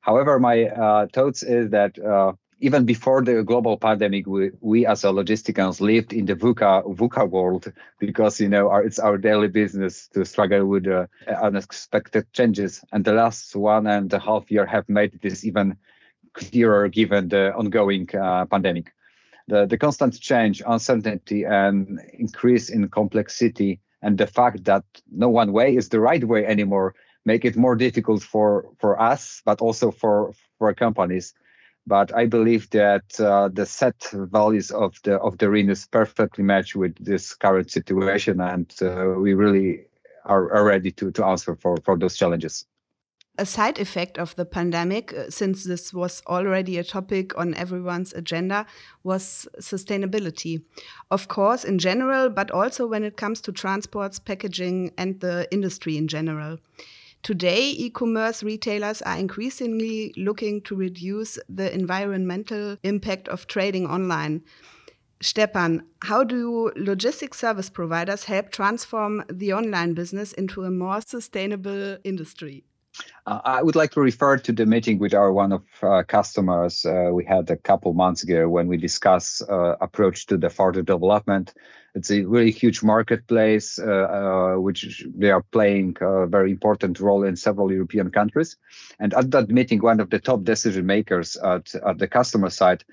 However, 0.00 0.38
my 0.38 0.66
uh, 0.66 1.06
thoughts 1.12 1.42
is 1.42 1.70
that 1.70 1.98
uh, 1.98 2.32
even 2.62 2.84
before 2.84 3.22
the 3.22 3.42
global 3.42 3.76
pandemic, 3.76 4.24
we, 4.24 4.52
we 4.60 4.86
as 4.86 5.02
a 5.02 5.08
logisticians 5.08 5.80
lived 5.80 6.12
in 6.12 6.26
the 6.26 6.36
VUCA, 6.36 6.84
VUCA 6.94 7.28
world 7.28 7.72
because, 7.98 8.40
you 8.40 8.48
know, 8.48 8.70
our, 8.70 8.84
it's 8.84 9.00
our 9.00 9.18
daily 9.18 9.48
business 9.48 10.06
to 10.14 10.24
struggle 10.24 10.64
with 10.66 10.86
uh, 10.86 11.06
unexpected 11.42 12.32
changes. 12.32 12.84
And 12.92 13.04
the 13.04 13.14
last 13.14 13.56
one 13.56 13.88
and 13.88 14.12
a 14.12 14.20
half 14.20 14.48
year 14.48 14.64
have 14.64 14.88
made 14.88 15.20
this 15.20 15.44
even 15.44 15.76
clearer 16.34 16.88
given 16.88 17.28
the 17.28 17.52
ongoing 17.52 18.08
uh, 18.14 18.46
pandemic. 18.46 18.92
The, 19.48 19.66
the 19.66 19.76
constant 19.76 20.20
change, 20.20 20.62
uncertainty, 20.64 21.42
and 21.42 22.00
increase 22.16 22.70
in 22.70 22.88
complexity, 22.90 23.80
and 24.02 24.16
the 24.16 24.28
fact 24.28 24.64
that 24.64 24.84
no 25.10 25.28
one 25.28 25.52
way 25.52 25.74
is 25.74 25.88
the 25.88 25.98
right 25.98 26.22
way 26.22 26.46
anymore 26.46 26.94
make 27.24 27.44
it 27.44 27.56
more 27.56 27.76
difficult 27.76 28.20
for, 28.20 28.68
for 28.80 29.00
us, 29.00 29.42
but 29.44 29.60
also 29.60 29.92
for, 29.92 30.32
for 30.58 30.74
companies 30.74 31.34
but 31.86 32.14
I 32.14 32.26
believe 32.26 32.70
that 32.70 33.20
uh, 33.20 33.48
the 33.52 33.66
set 33.66 34.08
values 34.12 34.70
of 34.70 34.96
the 35.02 35.18
of 35.18 35.38
the 35.38 35.46
Rhenus 35.46 35.90
perfectly 35.90 36.44
match 36.44 36.76
with 36.76 36.94
this 37.04 37.34
current 37.34 37.70
situation, 37.70 38.40
and 38.40 38.72
uh, 38.80 39.14
we 39.18 39.34
really 39.34 39.86
are, 40.24 40.52
are 40.52 40.64
ready 40.64 40.90
to 40.92 41.10
to 41.10 41.24
answer 41.24 41.56
for 41.56 41.76
for 41.84 41.98
those 41.98 42.16
challenges. 42.16 42.66
A 43.38 43.46
side 43.46 43.78
effect 43.78 44.18
of 44.18 44.36
the 44.36 44.44
pandemic, 44.44 45.14
uh, 45.14 45.30
since 45.30 45.64
this 45.64 45.94
was 45.94 46.22
already 46.26 46.76
a 46.76 46.84
topic 46.84 47.36
on 47.38 47.54
everyone's 47.54 48.12
agenda, 48.12 48.66
was 49.04 49.48
sustainability. 49.58 50.62
Of 51.10 51.28
course, 51.28 51.64
in 51.64 51.78
general, 51.78 52.28
but 52.28 52.50
also 52.50 52.86
when 52.86 53.04
it 53.04 53.16
comes 53.16 53.40
to 53.42 53.52
transports, 53.52 54.18
packaging, 54.18 54.92
and 54.98 55.18
the 55.20 55.48
industry 55.50 55.96
in 55.96 56.08
general. 56.08 56.58
Today, 57.22 57.70
e 57.70 57.88
commerce 57.88 58.42
retailers 58.42 59.00
are 59.02 59.16
increasingly 59.16 60.12
looking 60.16 60.60
to 60.62 60.74
reduce 60.74 61.38
the 61.48 61.72
environmental 61.72 62.76
impact 62.82 63.28
of 63.28 63.46
trading 63.46 63.86
online. 63.86 64.42
Stepan, 65.20 65.86
how 66.02 66.24
do 66.24 66.72
logistics 66.74 67.38
service 67.38 67.70
providers 67.70 68.24
help 68.24 68.50
transform 68.50 69.22
the 69.32 69.52
online 69.52 69.94
business 69.94 70.32
into 70.32 70.64
a 70.64 70.70
more 70.72 71.00
sustainable 71.00 71.96
industry? 72.02 72.64
Uh, 73.26 73.40
I 73.44 73.62
would 73.62 73.76
like 73.76 73.92
to 73.92 74.00
refer 74.00 74.36
to 74.38 74.52
the 74.52 74.66
meeting 74.66 74.98
with 74.98 75.14
our 75.14 75.32
one 75.32 75.52
of 75.52 75.62
uh, 75.82 76.02
customers 76.06 76.84
uh, 76.84 77.10
we 77.12 77.24
had 77.24 77.50
a 77.50 77.56
couple 77.56 77.92
months 77.94 78.22
ago 78.24 78.48
when 78.48 78.68
we 78.68 78.76
discussed 78.76 79.42
uh, 79.48 79.76
approach 79.80 80.26
to 80.26 80.36
the 80.36 80.50
further 80.50 80.82
development. 80.82 81.54
It's 81.94 82.10
a 82.10 82.24
really 82.24 82.50
huge 82.50 82.82
marketplace, 82.82 83.78
uh, 83.78 83.84
uh, 83.84 84.54
which 84.58 85.04
they 85.14 85.30
are 85.30 85.42
playing 85.42 85.96
a 86.00 86.26
very 86.26 86.50
important 86.50 86.98
role 87.00 87.22
in 87.22 87.36
several 87.36 87.70
European 87.70 88.10
countries. 88.10 88.56
And 88.98 89.14
at 89.14 89.30
that 89.32 89.50
meeting, 89.50 89.80
one 89.80 90.00
of 90.00 90.10
the 90.10 90.18
top 90.18 90.42
decision 90.42 90.86
makers 90.86 91.36
at, 91.36 91.74
at 91.74 91.98
the 91.98 92.08
customer 92.08 92.50
side 92.50 92.84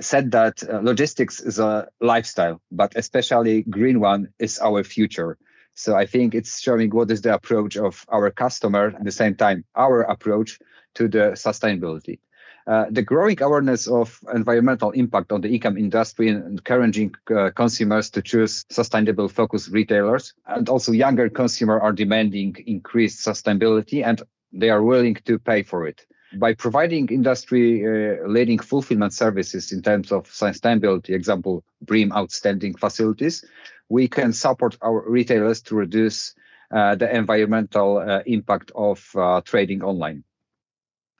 said 0.00 0.30
that 0.32 0.62
logistics 0.82 1.40
is 1.40 1.58
a 1.58 1.88
lifestyle, 2.00 2.60
but 2.70 2.94
especially 2.96 3.62
green 3.62 4.00
one 4.00 4.28
is 4.38 4.58
our 4.60 4.82
future. 4.82 5.36
So 5.74 5.96
I 5.96 6.06
think 6.06 6.34
it's 6.34 6.60
showing 6.60 6.90
what 6.90 7.10
is 7.10 7.22
the 7.22 7.34
approach 7.34 7.76
of 7.76 8.04
our 8.08 8.30
customer 8.30 8.94
at 8.96 9.04
the 9.04 9.12
same 9.12 9.34
time 9.34 9.64
our 9.74 10.02
approach 10.02 10.58
to 10.94 11.08
the 11.08 11.32
sustainability. 11.34 12.18
Uh, 12.66 12.86
the 12.90 13.02
growing 13.02 13.40
awareness 13.42 13.86
of 13.86 14.18
environmental 14.34 14.90
impact 14.92 15.32
on 15.32 15.42
the 15.42 15.48
e-com 15.48 15.76
industry 15.76 16.28
and 16.28 16.46
encouraging 16.46 17.14
uh, 17.36 17.50
consumers 17.50 18.08
to 18.08 18.22
choose 18.22 18.64
sustainable 18.70 19.28
focused 19.28 19.68
retailers 19.70 20.32
and 20.46 20.70
also 20.70 20.90
younger 20.90 21.28
consumers 21.28 21.80
are 21.82 21.92
demanding 21.92 22.56
increased 22.66 23.18
sustainability 23.26 24.02
and 24.02 24.22
they 24.50 24.70
are 24.70 24.82
willing 24.82 25.14
to 25.26 25.38
pay 25.38 25.62
for 25.62 25.86
it 25.86 26.06
by 26.38 26.54
providing 26.54 27.08
industry 27.08 27.84
uh, 27.84 28.26
leading 28.26 28.58
fulfillment 28.58 29.12
services 29.12 29.72
in 29.72 29.82
terms 29.82 30.10
of 30.10 30.26
sustainability 30.28 31.10
example 31.10 31.64
BREEAM 31.84 32.12
outstanding 32.12 32.74
facilities 32.74 33.44
we 33.88 34.08
can 34.08 34.32
support 34.32 34.76
our 34.82 35.04
retailers 35.08 35.62
to 35.62 35.74
reduce 35.74 36.34
uh, 36.70 36.94
the 36.94 37.14
environmental 37.14 37.98
uh, 37.98 38.22
impact 38.26 38.72
of 38.74 39.10
uh, 39.14 39.40
trading 39.42 39.82
online. 39.82 40.24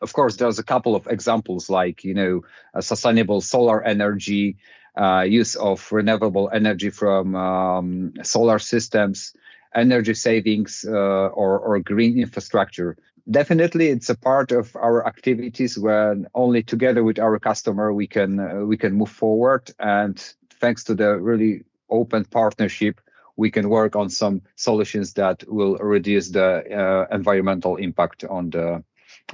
Of 0.02 0.12
course, 0.12 0.36
there's 0.36 0.58
a 0.58 0.64
couple 0.64 0.96
of 0.96 1.06
examples 1.06 1.70
like, 1.70 2.04
you 2.04 2.14
know, 2.14 2.42
sustainable 2.80 3.40
solar 3.40 3.82
energy, 3.82 4.56
uh, 4.96 5.22
use 5.22 5.56
of 5.56 5.90
renewable 5.92 6.50
energy 6.52 6.90
from 6.90 7.34
um, 7.34 8.12
solar 8.22 8.58
systems, 8.58 9.34
energy 9.74 10.14
savings, 10.14 10.84
uh, 10.86 10.92
or, 10.92 11.58
or 11.58 11.78
green 11.80 12.18
infrastructure. 12.18 12.96
Definitely, 13.30 13.88
it's 13.88 14.10
a 14.10 14.14
part 14.14 14.52
of 14.52 14.76
our 14.76 15.06
activities 15.06 15.78
when 15.78 16.26
only 16.34 16.62
together 16.62 17.02
with 17.02 17.18
our 17.18 17.38
customer 17.38 17.92
we 17.92 18.06
can 18.06 18.38
uh, 18.38 18.66
we 18.66 18.76
can 18.76 18.92
move 18.92 19.10
forward. 19.10 19.70
And 19.78 20.18
thanks 20.60 20.84
to 20.84 20.94
the 20.94 21.16
really 21.18 21.64
open 21.90 22.24
partnership, 22.24 23.00
we 23.36 23.50
can 23.50 23.68
work 23.68 23.96
on 23.96 24.08
some 24.08 24.42
solutions 24.56 25.14
that 25.14 25.44
will 25.48 25.76
reduce 25.78 26.30
the 26.30 26.62
uh, 26.72 27.14
environmental 27.14 27.76
impact 27.76 28.24
on 28.24 28.50
the 28.50 28.82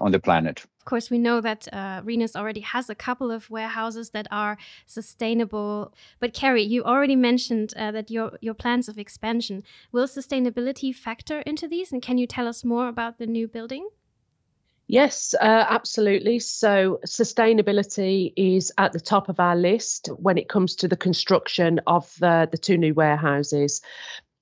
on 0.00 0.12
the 0.12 0.20
planet. 0.20 0.64
Of 0.78 0.84
course, 0.84 1.10
we 1.10 1.18
know 1.18 1.40
that 1.40 1.68
uh, 1.72 2.00
Rhenus 2.02 2.36
already 2.36 2.60
has 2.60 2.88
a 2.88 2.94
couple 2.94 3.30
of 3.30 3.50
warehouses 3.50 4.10
that 4.10 4.26
are 4.30 4.56
sustainable. 4.86 5.94
But 6.18 6.32
Carrie, 6.32 6.62
you 6.62 6.84
already 6.84 7.16
mentioned 7.16 7.74
uh, 7.76 7.90
that 7.92 8.10
your 8.10 8.32
your 8.40 8.54
plans 8.54 8.88
of 8.88 8.98
expansion 8.98 9.62
will 9.92 10.06
sustainability 10.06 10.94
factor 10.94 11.40
into 11.40 11.68
these, 11.68 11.92
and 11.92 12.02
can 12.02 12.18
you 12.18 12.26
tell 12.26 12.48
us 12.48 12.64
more 12.64 12.88
about 12.88 13.18
the 13.18 13.26
new 13.26 13.46
building? 13.48 13.88
Yes, 14.90 15.36
uh, 15.40 15.66
absolutely. 15.68 16.40
So, 16.40 16.98
sustainability 17.06 18.32
is 18.34 18.72
at 18.76 18.90
the 18.92 18.98
top 18.98 19.28
of 19.28 19.38
our 19.38 19.54
list 19.54 20.08
when 20.16 20.36
it 20.36 20.48
comes 20.48 20.74
to 20.76 20.88
the 20.88 20.96
construction 20.96 21.80
of 21.86 22.12
the, 22.18 22.48
the 22.50 22.58
two 22.58 22.76
new 22.76 22.92
warehouses. 22.92 23.82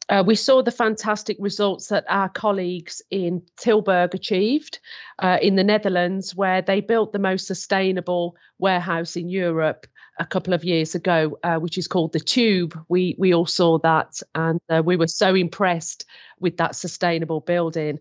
Uh, 0.08 0.24
we 0.26 0.34
saw 0.34 0.62
the 0.62 0.70
fantastic 0.70 1.36
results 1.38 1.88
that 1.88 2.06
our 2.08 2.30
colleagues 2.30 3.02
in 3.10 3.42
Tilburg 3.58 4.14
achieved 4.14 4.78
uh, 5.18 5.36
in 5.42 5.56
the 5.56 5.64
Netherlands, 5.64 6.34
where 6.34 6.62
they 6.62 6.80
built 6.80 7.12
the 7.12 7.18
most 7.18 7.46
sustainable 7.46 8.34
warehouse 8.58 9.16
in 9.16 9.28
Europe 9.28 9.86
a 10.18 10.24
couple 10.24 10.54
of 10.54 10.64
years 10.64 10.94
ago, 10.94 11.38
uh, 11.42 11.56
which 11.56 11.76
is 11.76 11.86
called 11.86 12.14
the 12.14 12.20
Tube. 12.20 12.74
We 12.88 13.14
we 13.18 13.34
all 13.34 13.44
saw 13.44 13.80
that, 13.80 14.22
and 14.34 14.60
uh, 14.70 14.82
we 14.82 14.96
were 14.96 15.08
so 15.08 15.34
impressed 15.34 16.06
with 16.40 16.56
that 16.56 16.74
sustainable 16.74 17.40
building. 17.40 17.98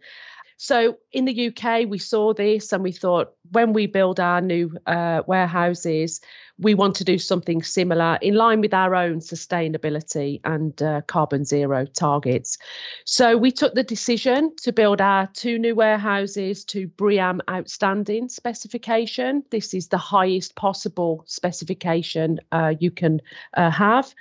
So 0.57 0.97
in 1.11 1.25
the 1.25 1.47
UK, 1.47 1.87
we 1.87 1.99
saw 1.99 2.33
this 2.33 2.73
and 2.73 2.83
we 2.83 2.91
thought 2.91 3.33
when 3.51 3.73
we 3.73 3.85
build 3.85 4.19
our 4.19 4.41
new 4.41 4.75
uh, 4.87 5.21
warehouses, 5.27 6.19
we 6.57 6.73
want 6.73 6.95
to 6.95 7.03
do 7.03 7.19
something 7.19 7.61
similar 7.61 8.17
in 8.23 8.33
line 8.33 8.61
with 8.61 8.73
our 8.73 8.95
own 8.95 9.19
sustainability 9.19 10.41
and 10.43 10.81
uh, 10.81 11.01
carbon 11.01 11.45
zero 11.45 11.85
targets. 11.85 12.57
So 13.05 13.37
we 13.37 13.51
took 13.51 13.75
the 13.75 13.83
decision 13.83 14.55
to 14.63 14.73
build 14.73 14.99
our 14.99 15.27
two 15.27 15.59
new 15.59 15.75
warehouses 15.75 16.65
to 16.65 16.87
BREEAM 16.87 17.41
Outstanding 17.47 18.27
specification. 18.27 19.43
This 19.51 19.75
is 19.75 19.89
the 19.89 19.99
highest 19.99 20.55
possible 20.55 21.23
specification 21.27 22.39
uh, 22.51 22.73
you 22.79 22.89
can 22.89 23.21
uh, 23.53 23.69
have 23.69 24.11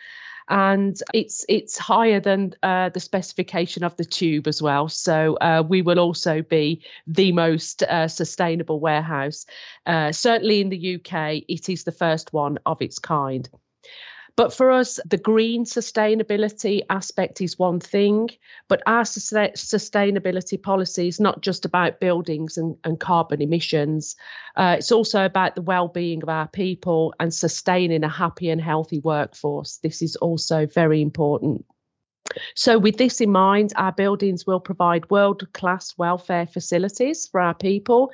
and 0.48 1.00
it's 1.12 1.44
it's 1.48 1.76
higher 1.76 2.20
than 2.20 2.54
uh, 2.62 2.88
the 2.90 3.00
specification 3.00 3.82
of 3.82 3.96
the 3.96 4.04
tube 4.04 4.46
as 4.46 4.62
well. 4.62 4.88
So 4.88 5.37
uh, 5.37 5.62
we 5.68 5.82
will 5.82 5.98
also 5.98 6.42
be 6.42 6.82
the 7.06 7.32
most 7.32 7.82
uh, 7.82 8.09
sustainable 8.09 8.80
warehouse. 8.80 9.46
Uh, 9.87 10.12
certainly 10.12 10.61
in 10.61 10.68
the 10.68 10.96
UK, 10.96 11.42
it 11.48 11.68
is 11.68 11.85
the 11.85 11.92
first 11.92 12.32
one 12.32 12.59
of 12.64 12.80
its 12.80 12.98
kind. 12.98 13.48
But 14.37 14.53
for 14.53 14.70
us, 14.70 15.01
the 15.07 15.16
green 15.16 15.64
sustainability 15.64 16.83
aspect 16.90 17.40
is 17.40 17.59
one 17.59 17.81
thing, 17.81 18.29
but 18.68 18.83
our 18.87 19.03
sustainability 19.03 20.62
policy 20.62 21.09
is 21.09 21.18
not 21.18 21.40
just 21.40 21.64
about 21.64 22.01
buildings 22.01 22.59
and, 22.59 22.77
and 22.85 23.01
carbon 23.01 23.40
emissions. 23.40 24.14
Uh, 24.55 24.77
it's 24.79 24.92
also 24.92 25.25
about 25.25 25.55
the 25.55 25.62
well-being 25.62 26.22
of 26.22 26.29
our 26.29 26.49
people 26.49 27.14
and 27.18 27.33
sustaining 27.33 28.05
a 28.05 28.11
happy 28.11 28.51
and 28.51 28.61
healthy 28.61 28.99
workforce. 28.99 29.79
This 29.79 30.03
is 30.03 30.16
also 30.16 30.66
very 30.66 31.01
important. 31.01 31.64
So, 32.54 32.78
with 32.78 32.96
this 32.96 33.20
in 33.20 33.30
mind, 33.30 33.72
our 33.76 33.92
buildings 33.92 34.46
will 34.46 34.60
provide 34.60 35.10
world 35.10 35.46
class 35.52 35.94
welfare 35.96 36.46
facilities 36.46 37.26
for 37.26 37.40
our 37.40 37.54
people 37.54 38.10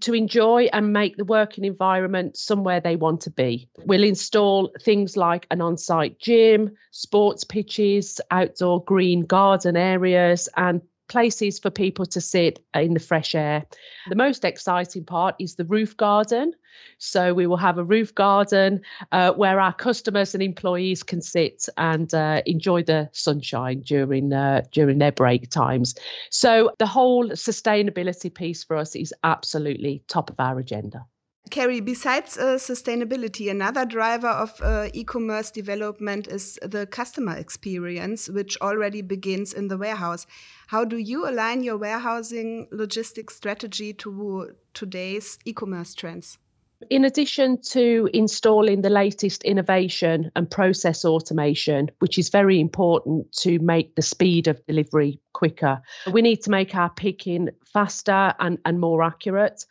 to 0.00 0.14
enjoy 0.14 0.68
and 0.72 0.92
make 0.92 1.16
the 1.16 1.24
working 1.24 1.64
environment 1.64 2.36
somewhere 2.36 2.80
they 2.80 2.96
want 2.96 3.22
to 3.22 3.30
be. 3.30 3.68
We'll 3.84 4.04
install 4.04 4.70
things 4.80 5.16
like 5.16 5.46
an 5.50 5.60
on 5.60 5.76
site 5.76 6.18
gym, 6.18 6.76
sports 6.90 7.44
pitches, 7.44 8.20
outdoor 8.30 8.84
green 8.84 9.26
garden 9.26 9.76
areas, 9.76 10.48
and 10.56 10.82
places 11.12 11.58
for 11.58 11.70
people 11.70 12.06
to 12.06 12.20
sit 12.22 12.64
in 12.74 12.94
the 12.94 13.00
fresh 13.00 13.34
air. 13.34 13.66
The 14.08 14.16
most 14.16 14.46
exciting 14.46 15.04
part 15.04 15.34
is 15.38 15.56
the 15.56 15.66
roof 15.66 15.94
garden. 15.94 16.54
So 16.96 17.34
we 17.34 17.46
will 17.46 17.58
have 17.58 17.76
a 17.76 17.84
roof 17.84 18.14
garden 18.14 18.80
uh, 19.12 19.32
where 19.32 19.60
our 19.60 19.74
customers 19.74 20.32
and 20.34 20.42
employees 20.42 21.02
can 21.02 21.20
sit 21.20 21.68
and 21.76 22.12
uh, 22.14 22.40
enjoy 22.46 22.84
the 22.84 23.10
sunshine 23.12 23.82
during 23.82 24.32
uh, 24.32 24.62
during 24.72 24.98
their 24.98 25.12
break 25.12 25.50
times. 25.50 25.94
So 26.30 26.72
the 26.78 26.86
whole 26.86 27.28
sustainability 27.28 28.32
piece 28.32 28.64
for 28.64 28.76
us 28.76 28.96
is 28.96 29.12
absolutely 29.22 30.02
top 30.08 30.30
of 30.30 30.40
our 30.40 30.58
agenda. 30.58 31.04
Carrie, 31.50 31.80
besides 31.80 32.38
uh, 32.38 32.56
sustainability, 32.56 33.50
another 33.50 33.84
driver 33.84 34.28
of 34.28 34.58
uh, 34.62 34.88
e 34.94 35.04
commerce 35.04 35.50
development 35.50 36.28
is 36.28 36.58
the 36.62 36.86
customer 36.86 37.36
experience, 37.36 38.28
which 38.28 38.56
already 38.60 39.02
begins 39.02 39.52
in 39.52 39.68
the 39.68 39.76
warehouse. 39.76 40.26
How 40.68 40.84
do 40.84 40.96
you 40.96 41.28
align 41.28 41.62
your 41.62 41.76
warehousing 41.76 42.68
logistics 42.70 43.36
strategy 43.36 43.92
to 43.94 44.52
today's 44.72 45.38
e 45.44 45.52
commerce 45.52 45.94
trends? 45.94 46.38
In 46.90 47.04
addition 47.04 47.60
to 47.70 48.08
installing 48.12 48.82
the 48.82 48.90
latest 48.90 49.44
innovation 49.44 50.30
and 50.34 50.50
process 50.50 51.04
automation, 51.04 51.90
which 52.00 52.18
is 52.18 52.28
very 52.28 52.60
important 52.60 53.30
to 53.40 53.58
make 53.58 53.94
the 53.94 54.02
speed 54.02 54.48
of 54.48 54.64
delivery 54.66 55.20
quicker, 55.32 55.80
we 56.12 56.22
need 56.22 56.42
to 56.42 56.50
make 56.50 56.74
our 56.74 56.90
picking 56.90 57.50
faster 57.72 58.34
and, 58.38 58.58
and 58.64 58.80
more 58.80 59.02
accurate. 59.02 59.64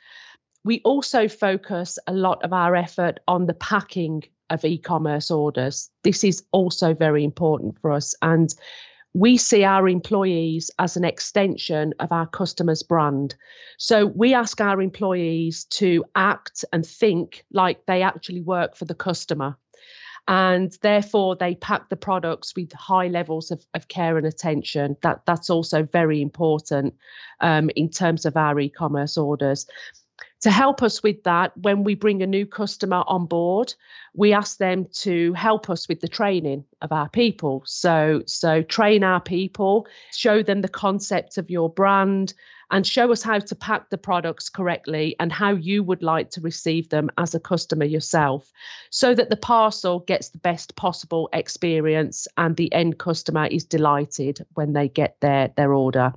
We 0.63 0.81
also 0.83 1.27
focus 1.27 1.97
a 2.07 2.13
lot 2.13 2.43
of 2.43 2.53
our 2.53 2.75
effort 2.75 3.19
on 3.27 3.47
the 3.47 3.53
packing 3.53 4.23
of 4.49 4.63
e 4.65 4.77
commerce 4.77 5.31
orders. 5.31 5.89
This 6.03 6.23
is 6.23 6.43
also 6.51 6.93
very 6.93 7.23
important 7.23 7.79
for 7.81 7.91
us. 7.91 8.13
And 8.21 8.53
we 9.13 9.37
see 9.37 9.63
our 9.63 9.89
employees 9.89 10.71
as 10.79 10.95
an 10.95 11.03
extension 11.03 11.93
of 11.99 12.11
our 12.11 12.27
customers' 12.27 12.83
brand. 12.83 13.35
So 13.77 14.05
we 14.05 14.33
ask 14.33 14.61
our 14.61 14.81
employees 14.81 15.65
to 15.65 16.05
act 16.15 16.63
and 16.71 16.85
think 16.85 17.43
like 17.51 17.85
they 17.87 18.03
actually 18.03 18.41
work 18.41 18.75
for 18.75 18.85
the 18.85 18.95
customer. 18.95 19.57
And 20.27 20.71
therefore, 20.81 21.35
they 21.35 21.55
pack 21.55 21.89
the 21.89 21.97
products 21.97 22.55
with 22.55 22.71
high 22.71 23.07
levels 23.07 23.51
of, 23.51 23.65
of 23.73 23.87
care 23.87 24.17
and 24.17 24.27
attention. 24.27 24.95
That 25.01 25.25
that's 25.25 25.49
also 25.49 25.83
very 25.83 26.21
important 26.21 26.93
um, 27.41 27.71
in 27.75 27.89
terms 27.89 28.25
of 28.25 28.37
our 28.37 28.59
e-commerce 28.59 29.17
orders. 29.17 29.65
To 30.41 30.49
help 30.49 30.81
us 30.81 31.03
with 31.03 31.23
that, 31.23 31.55
when 31.55 31.83
we 31.83 31.93
bring 31.93 32.23
a 32.23 32.27
new 32.27 32.47
customer 32.47 33.03
on 33.05 33.27
board, 33.27 33.75
we 34.15 34.33
ask 34.33 34.57
them 34.57 34.87
to 34.93 35.33
help 35.33 35.69
us 35.69 35.87
with 35.87 35.99
the 35.99 36.07
training 36.07 36.65
of 36.81 36.91
our 36.91 37.09
people. 37.09 37.61
So, 37.65 38.23
so 38.25 38.63
train 38.63 39.03
our 39.03 39.21
people, 39.21 39.87
show 40.11 40.41
them 40.41 40.61
the 40.61 40.67
concept 40.67 41.37
of 41.37 41.51
your 41.51 41.69
brand, 41.69 42.33
and 42.71 42.87
show 42.87 43.11
us 43.11 43.21
how 43.21 43.37
to 43.37 43.55
pack 43.55 43.89
the 43.89 43.97
products 43.97 44.49
correctly 44.49 45.15
and 45.19 45.31
how 45.31 45.51
you 45.51 45.83
would 45.83 46.01
like 46.01 46.31
to 46.31 46.41
receive 46.41 46.89
them 46.89 47.11
as 47.17 47.35
a 47.35 47.39
customer 47.39 47.85
yourself, 47.85 48.51
so 48.89 49.13
that 49.13 49.29
the 49.29 49.37
parcel 49.37 49.99
gets 49.99 50.29
the 50.29 50.39
best 50.39 50.75
possible 50.75 51.29
experience 51.33 52.27
and 52.37 52.55
the 52.55 52.73
end 52.73 52.97
customer 52.97 53.45
is 53.45 53.65
delighted 53.65 54.43
when 54.55 54.73
they 54.73 54.87
get 54.87 55.17
their, 55.19 55.49
their 55.55 55.73
order. 55.73 56.13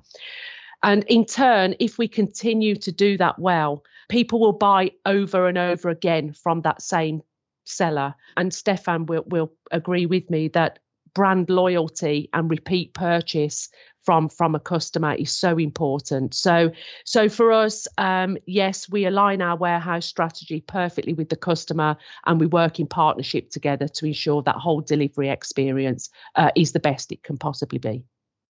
And 0.85 1.03
in 1.05 1.25
turn, 1.25 1.75
if 1.81 1.97
we 1.97 2.07
continue 2.07 2.77
to 2.77 2.92
do 2.92 3.16
that 3.16 3.38
well, 3.38 3.83
people 4.11 4.38
will 4.38 4.53
buy 4.53 4.92
over 5.07 5.49
and 5.49 5.57
over 5.57 5.88
again 5.88 6.35
from 6.35 6.61
that 6.61 6.83
same 6.83 7.23
seller. 7.64 8.14
And 8.37 8.53
Stefan 8.53 9.07
will, 9.07 9.25
will 9.27 9.51
agree 9.70 10.05
with 10.05 10.29
me 10.29 10.49
that 10.49 10.79
brand 11.14 11.49
loyalty 11.49 12.29
and 12.35 12.51
repeat 12.51 12.92
purchase 12.92 13.70
from 14.03 14.29
from 14.29 14.55
a 14.55 14.61
customer 14.61 15.14
is 15.14 15.31
so 15.31 15.57
important 15.57 16.35
so 16.35 16.70
so 17.05 17.29
for 17.29 17.53
us 17.53 17.87
um, 17.97 18.37
yes 18.47 18.90
we 18.90 19.07
align 19.07 19.40
our 19.40 19.57
warehouse 19.57 20.05
strategy 20.05 20.61
perfectly 20.61 21.14
with 21.14 21.29
the 21.29 21.37
customer 21.37 21.97
and 22.27 22.40
we 22.40 22.47
work 22.47 22.79
in 22.79 22.87
partnership 22.87 23.49
together 23.51 23.88
to 23.88 24.07
ensure 24.07 24.42
that 24.42 24.57
whole 24.57 24.81
delivery 24.81 25.31
experience 25.31 26.11
uh, 26.35 26.51
is 26.57 26.73
the 26.73 26.81
best 26.81 27.12
it 27.12 27.23
can 27.23 27.38
possibly 27.38 27.79
be 27.79 28.05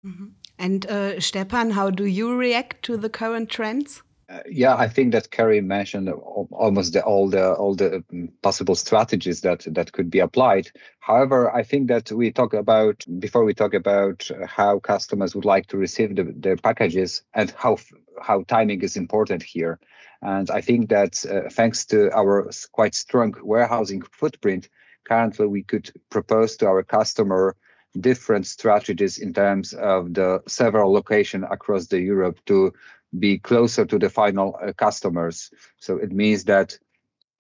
mm-hmm. 0.05 0.27
And 0.59 0.87
uh, 0.87 1.19
stepan 1.21 1.71
how 1.71 1.91
do 1.91 2.05
you 2.05 2.35
react 2.37 2.83
to 2.83 2.97
the 2.97 3.09
current 3.09 3.49
trends 3.49 4.03
uh, 4.29 4.41
yeah, 4.49 4.75
I 4.75 4.89
think 4.89 5.13
that 5.13 5.31
Kerry 5.31 5.61
mentioned 5.61 6.09
almost 6.09 6.95
the, 6.95 7.05
all 7.05 7.29
the 7.29 7.53
all 7.53 7.75
the 7.75 8.03
um, 8.11 8.31
possible 8.43 8.75
strategies 8.75 9.43
that 9.43 9.67
that 9.71 9.93
could 9.93 10.11
be 10.11 10.19
applied. 10.19 10.71
However, 11.01 11.55
I 11.55 11.63
think 11.63 11.89
that 11.89 12.11
we 12.11 12.33
talk 12.33 12.55
about 12.55 13.05
before 13.19 13.45
we 13.45 13.53
talk 13.53 13.75
about 13.75 14.29
how 14.47 14.79
customers 14.79 15.35
would 15.35 15.45
like 15.45 15.67
to 15.69 15.77
receive 15.77 16.17
the, 16.17 16.25
the 16.25 16.57
packages 16.57 17.23
and 17.35 17.51
how 17.51 17.77
how 18.23 18.45
timing 18.45 18.81
is 18.81 18.97
important 18.97 19.43
here. 19.43 19.79
And 20.23 20.51
I 20.51 20.63
think 20.63 20.89
that 20.89 21.25
uh, 21.27 21.51
thanks 21.51 21.85
to 21.87 22.11
our 22.17 22.51
quite 22.73 22.95
strong 22.95 23.35
warehousing 23.43 24.03
footprint, 24.11 24.71
currently 25.07 25.47
we 25.47 25.63
could 25.63 25.93
propose 26.09 26.57
to 26.57 26.67
our 26.67 26.83
customer 26.83 27.57
different 28.01 28.47
strategies 28.47 29.19
in 29.19 29.33
terms 29.33 29.73
of 29.73 30.15
the 30.15 30.43
several 30.47 30.93
locations 30.93 31.45
across 31.51 31.87
the 31.87 32.01
Europe 32.01 32.39
to 32.47 32.73
be 33.19 33.39
closer 33.39 33.85
to 33.85 33.99
the 33.99 34.11
final 34.11 34.59
uh, 34.61 34.73
customers. 34.73 35.51
So 35.79 35.97
it 35.97 36.11
means 36.11 36.45
that 36.45 36.79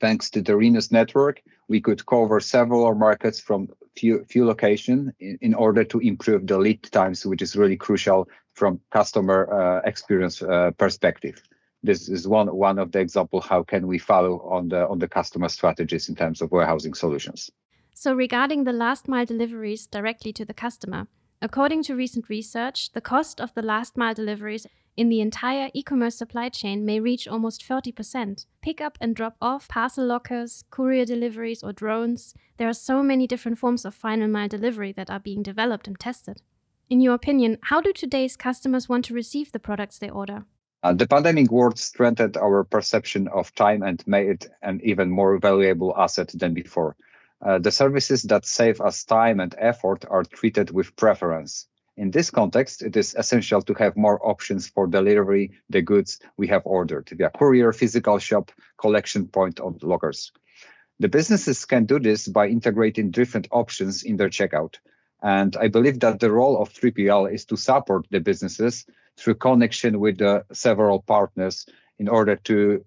thanks 0.00 0.30
to 0.30 0.42
the 0.42 0.52
Rhenus 0.52 0.92
network, 0.92 1.42
we 1.68 1.80
could 1.80 2.04
cover 2.06 2.40
several 2.40 2.94
markets 2.94 3.40
from 3.40 3.68
few 3.96 4.24
few 4.24 4.44
locations 4.44 5.12
in, 5.20 5.38
in, 5.40 5.54
order 5.54 5.84
to 5.84 6.00
improve 6.00 6.46
the 6.46 6.58
lead 6.58 6.82
times, 6.84 7.24
which 7.24 7.42
is 7.42 7.56
really 7.56 7.76
crucial 7.76 8.28
from 8.54 8.80
customer 8.90 9.40
uh, 9.52 9.80
experience 9.84 10.42
uh, 10.42 10.70
perspective. 10.78 11.42
This 11.82 12.08
is 12.08 12.26
one 12.26 12.48
one 12.48 12.78
of 12.78 12.92
the 12.92 13.00
example 13.00 13.40
how 13.40 13.62
can 13.62 13.86
we 13.86 13.98
follow 13.98 14.40
on 14.50 14.68
the 14.68 14.86
on 14.88 14.98
the 14.98 15.08
customer 15.08 15.48
strategies 15.48 16.08
in 16.08 16.14
terms 16.14 16.42
of 16.42 16.50
warehousing 16.50 16.94
solutions. 16.94 17.50
So 17.96 18.12
regarding 18.12 18.64
the 18.64 18.72
last 18.72 19.06
mile 19.06 19.24
deliveries 19.24 19.86
directly 19.86 20.32
to 20.32 20.44
the 20.44 20.52
customer, 20.52 21.06
according 21.40 21.84
to 21.84 21.94
recent 21.94 22.28
research, 22.28 22.90
the 22.90 23.00
cost 23.00 23.40
of 23.40 23.54
the 23.54 23.62
last 23.62 23.96
mile 23.96 24.14
deliveries 24.14 24.66
in 24.96 25.08
the 25.08 25.20
entire 25.20 25.70
e 25.74 25.82
commerce 25.84 26.16
supply 26.16 26.48
chain 26.48 26.84
may 26.84 26.98
reach 26.98 27.28
almost 27.28 27.62
40%. 27.66 28.46
Pick 28.62 28.80
up 28.80 28.98
and 29.00 29.14
drop 29.14 29.36
off, 29.40 29.68
parcel 29.68 30.06
lockers, 30.06 30.64
courier 30.70 31.04
deliveries, 31.04 31.62
or 31.62 31.72
drones. 31.72 32.34
There 32.56 32.68
are 32.68 32.74
so 32.74 33.00
many 33.00 33.28
different 33.28 33.58
forms 33.58 33.84
of 33.84 33.94
final 33.94 34.26
mile 34.26 34.48
delivery 34.48 34.90
that 34.92 35.08
are 35.08 35.20
being 35.20 35.44
developed 35.44 35.86
and 35.86 35.98
tested. 35.98 36.42
In 36.90 37.00
your 37.00 37.14
opinion, 37.14 37.58
how 37.62 37.80
do 37.80 37.92
today's 37.92 38.36
customers 38.36 38.88
want 38.88 39.04
to 39.04 39.14
receive 39.14 39.52
the 39.52 39.60
products 39.60 40.00
they 40.00 40.10
order? 40.10 40.44
Uh, 40.82 40.92
the 40.92 41.06
pandemic 41.06 41.50
world 41.50 41.78
strengthened 41.78 42.36
our 42.36 42.64
perception 42.64 43.28
of 43.28 43.54
time 43.54 43.84
and 43.84 44.04
made 44.06 44.28
it 44.28 44.48
an 44.62 44.80
even 44.82 45.10
more 45.10 45.38
valuable 45.38 45.94
asset 45.96 46.32
than 46.34 46.54
before. 46.54 46.96
Uh, 47.44 47.58
the 47.58 47.70
services 47.70 48.22
that 48.22 48.46
save 48.46 48.80
us 48.80 49.04
time 49.04 49.38
and 49.38 49.54
effort 49.58 50.04
are 50.08 50.24
treated 50.24 50.70
with 50.70 50.96
preference. 50.96 51.68
In 51.96 52.10
this 52.10 52.30
context, 52.30 52.82
it 52.82 52.96
is 52.96 53.14
essential 53.14 53.60
to 53.62 53.74
have 53.74 53.96
more 53.96 54.18
options 54.26 54.66
for 54.66 54.86
delivery 54.86 55.52
the 55.68 55.82
goods 55.82 56.18
we 56.38 56.48
have 56.48 56.62
ordered 56.64 57.08
via 57.12 57.30
courier, 57.30 57.72
physical 57.72 58.18
shop, 58.18 58.50
collection 58.78 59.28
point, 59.28 59.60
or 59.60 59.74
lockers. 59.82 60.32
The 60.98 61.08
businesses 61.08 61.64
can 61.66 61.84
do 61.84 62.00
this 62.00 62.26
by 62.26 62.48
integrating 62.48 63.10
different 63.10 63.48
options 63.50 64.02
in 64.02 64.16
their 64.16 64.30
checkout. 64.30 64.76
And 65.22 65.56
I 65.56 65.68
believe 65.68 66.00
that 66.00 66.20
the 66.20 66.32
role 66.32 66.60
of 66.60 66.72
3PL 66.72 67.32
is 67.32 67.44
to 67.46 67.56
support 67.56 68.06
the 68.10 68.20
businesses 68.20 68.86
through 69.16 69.34
connection 69.34 70.00
with 70.00 70.18
the 70.18 70.44
several 70.52 71.02
partners 71.02 71.66
in 71.98 72.08
order 72.08 72.36
to 72.36 72.84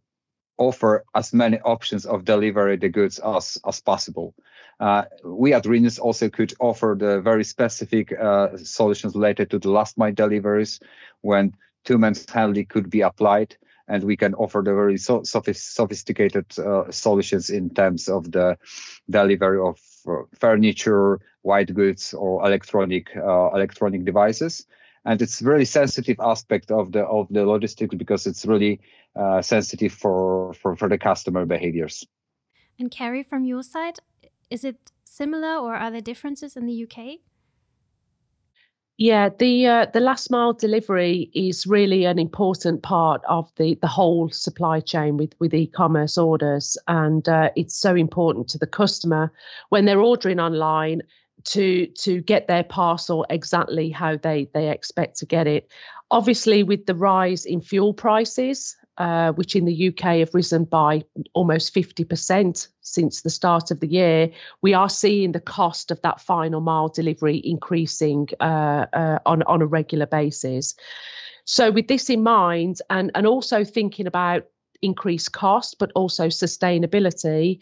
offer 0.58 1.06
as 1.16 1.34
many 1.34 1.60
options 1.60 2.06
of 2.06 2.26
delivery 2.26 2.78
the 2.78 2.90
goods 2.90 3.20
as, 3.20 3.58
as 3.66 3.82
possible. 3.82 4.34
Uh, 4.80 5.04
we 5.24 5.54
at 5.54 5.64
Rhenus 5.64 6.00
also 6.00 6.30
could 6.30 6.54
offer 6.60 6.96
the 6.98 7.22
very 7.22 7.44
specific 7.44 8.14
uh, 8.14 8.58
solutions 8.58 9.16
related 9.16 9.50
to 9.52 9.60
the 9.60 9.70
last 9.70 9.98
mile 9.98 10.14
deliveries 10.14 10.80
when 11.22 11.54
two-man's 11.86 12.30
handling 12.30 12.66
could 12.66 12.90
be 12.90 13.02
applied 13.02 13.56
and 13.88 14.04
we 14.04 14.18
can 14.18 14.34
offer 14.36 14.62
the 14.64 14.74
very 14.74 14.98
so 14.98 15.24
sophisticated 15.24 16.46
uh, 16.60 16.92
solutions 16.92 17.50
in 17.50 17.70
terms 17.70 18.10
of 18.10 18.32
the 18.32 18.58
delivery 19.10 19.60
of 19.60 19.80
uh, 20.08 20.24
furniture, 20.40 21.22
white 21.42 21.74
goods, 21.74 22.14
or 22.14 22.46
electronic 22.46 23.16
uh, 23.16 23.50
electronic 23.54 24.04
devices. 24.04 24.66
And 25.08 25.22
it's 25.22 25.42
really 25.42 25.66
sensitive 25.66 26.18
aspect 26.20 26.70
of 26.70 26.92
the 26.92 27.06
of 27.06 27.28
the 27.30 27.46
logistics 27.46 27.96
because 27.96 28.28
it's 28.28 28.46
really 28.46 28.82
uh, 29.16 29.42
sensitive 29.42 29.94
for, 29.94 30.54
for 30.54 30.76
for 30.76 30.90
the 30.90 30.98
customer 30.98 31.46
behaviors. 31.46 32.06
And 32.78 32.92
Carrie, 32.92 33.24
from 33.24 33.46
your 33.46 33.64
side, 33.64 34.00
is 34.50 34.64
it 34.66 34.92
similar 35.06 35.56
or 35.58 35.76
are 35.76 35.92
there 35.92 36.02
differences 36.02 36.58
in 36.58 36.66
the 36.66 36.84
UK? 36.84 37.20
Yeah, 39.00 39.30
the 39.30 39.68
uh, 39.68 39.86
the 39.94 40.00
last 40.00 40.30
mile 40.30 40.54
delivery 40.54 41.30
is 41.34 41.68
really 41.68 42.06
an 42.06 42.20
important 42.20 42.82
part 42.82 43.22
of 43.30 43.50
the 43.56 43.76
the 43.76 43.88
whole 43.88 44.30
supply 44.30 44.80
chain 44.82 45.18
with 45.18 45.34
with 45.40 45.54
e-commerce 45.54 46.18
orders, 46.18 46.78
and 46.88 47.30
uh, 47.30 47.52
it's 47.56 47.78
so 47.78 47.96
important 47.96 48.50
to 48.50 48.58
the 48.58 48.68
customer 48.68 49.32
when 49.70 49.86
they're 49.86 50.02
ordering 50.02 50.40
online 50.40 51.02
to 51.48 51.88
to 51.88 52.22
get 52.22 52.48
their 52.48 52.64
parcel 52.64 53.26
exactly 53.30 53.90
how 53.90 54.18
they 54.18 54.50
they 54.54 54.70
expect 54.70 55.18
to 55.18 55.26
get 55.26 55.48
it. 55.48 55.72
Obviously, 56.12 56.64
with 56.64 56.86
the 56.86 56.96
rise 56.96 57.46
in 57.46 57.62
fuel 57.62 57.94
prices, 57.94 58.76
uh, 58.98 59.32
which 59.34 59.56
in 59.56 59.66
the 59.66 59.90
UK 59.90 60.20
have 60.20 60.34
risen 60.34 60.64
by 60.64 61.04
almost 61.34 61.74
50% 61.74 62.68
since 62.82 63.22
the 63.22 63.30
start 63.30 63.72
of 63.72 63.82
the 63.82 63.88
year, 63.88 64.30
we 64.62 64.74
are 64.74 64.90
seeing 64.90 65.34
the 65.34 65.42
cost 65.42 65.92
of 65.92 66.02
that 66.02 66.22
final 66.22 66.62
mile 66.62 66.88
delivery 66.88 67.42
increasing 67.44 68.28
uh, 68.40 68.86
uh, 68.94 69.20
on, 69.26 69.44
on 69.44 69.62
a 69.62 69.66
regular 69.66 70.06
basis. 70.06 70.76
So, 71.44 71.72
with 71.72 71.88
this 71.88 72.10
in 72.10 72.24
mind, 72.24 72.82
and, 72.90 73.12
and 73.16 73.28
also 73.28 73.64
thinking 73.64 74.08
about 74.08 74.46
increased 74.82 75.32
cost, 75.32 75.78
but 75.80 75.92
also 75.94 76.28
sustainability, 76.28 77.60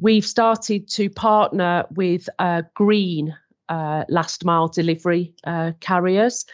we've 0.00 0.26
started 0.26 0.88
to 0.88 1.10
partner 1.10 1.84
with 1.94 2.28
uh, 2.38 2.62
green 2.74 3.36
uh, 3.68 4.04
last 4.08 4.44
mile 4.44 4.68
delivery 4.68 5.34
uh, 5.44 5.72
carriers. 5.80 6.44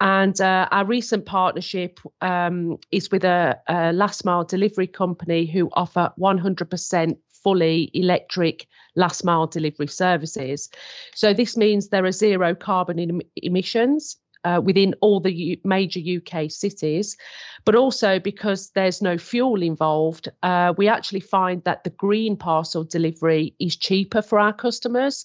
And 0.00 0.40
uh, 0.40 0.68
our 0.70 0.84
recent 0.84 1.26
partnership 1.26 2.00
um, 2.20 2.78
is 2.90 3.10
with 3.10 3.24
a, 3.24 3.60
a, 3.68 3.92
last 3.92 4.24
mile 4.24 4.44
delivery 4.44 4.86
company 4.86 5.46
who 5.46 5.68
offer 5.72 6.12
100% 6.18 7.16
fully 7.44 7.90
electric 7.94 8.66
last 8.96 9.24
mile 9.24 9.46
delivery 9.46 9.86
services. 9.88 10.70
So 11.14 11.34
this 11.34 11.56
means 11.56 11.88
there 11.88 12.04
are 12.04 12.12
zero 12.12 12.54
carbon 12.54 12.98
em- 12.98 13.20
emissions 13.36 14.16
uh, 14.44 14.60
within 14.62 14.94
all 15.00 15.20
the 15.20 15.32
U- 15.32 15.56
major 15.64 16.00
UK 16.00 16.50
cities, 16.50 17.16
but 17.64 17.74
also 17.74 18.18
because 18.18 18.70
there's 18.70 19.02
no 19.02 19.18
fuel 19.18 19.62
involved, 19.62 20.28
uh, 20.42 20.74
we 20.76 20.88
actually 20.88 21.20
find 21.20 21.62
that 21.64 21.84
the 21.84 21.90
green 21.90 22.36
parcel 22.36 22.84
delivery 22.84 23.54
is 23.58 23.76
cheaper 23.76 24.22
for 24.22 24.38
our 24.38 24.52
customers. 24.52 25.24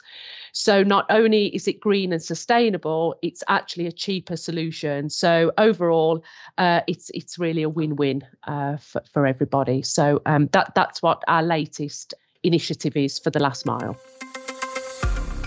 So 0.54 0.84
not 0.84 1.06
only 1.10 1.48
is 1.56 1.68
it 1.68 1.80
green 1.80 2.14
and 2.14 2.22
sustainable, 2.22 3.16
it's 3.22 3.44
actually 3.48 3.88
a 3.88 3.92
cheaper 3.92 4.38
solution. 4.38 5.10
So 5.10 5.52
overall, 5.58 6.24
uh, 6.58 6.82
it's 6.88 7.10
it's 7.14 7.40
really 7.40 7.64
a 7.64 7.70
win-win 7.70 8.24
uh, 8.48 8.78
for, 8.78 9.02
for 9.12 9.28
everybody. 9.28 9.82
So 9.82 10.22
um, 10.26 10.48
that 10.54 10.74
that's 10.76 11.02
what 11.02 11.24
our 11.28 11.44
latest 11.44 12.14
initiative 12.44 12.96
is 12.96 13.20
for 13.20 13.30
the 13.30 13.40
last 13.40 13.66
mile. 13.66 13.98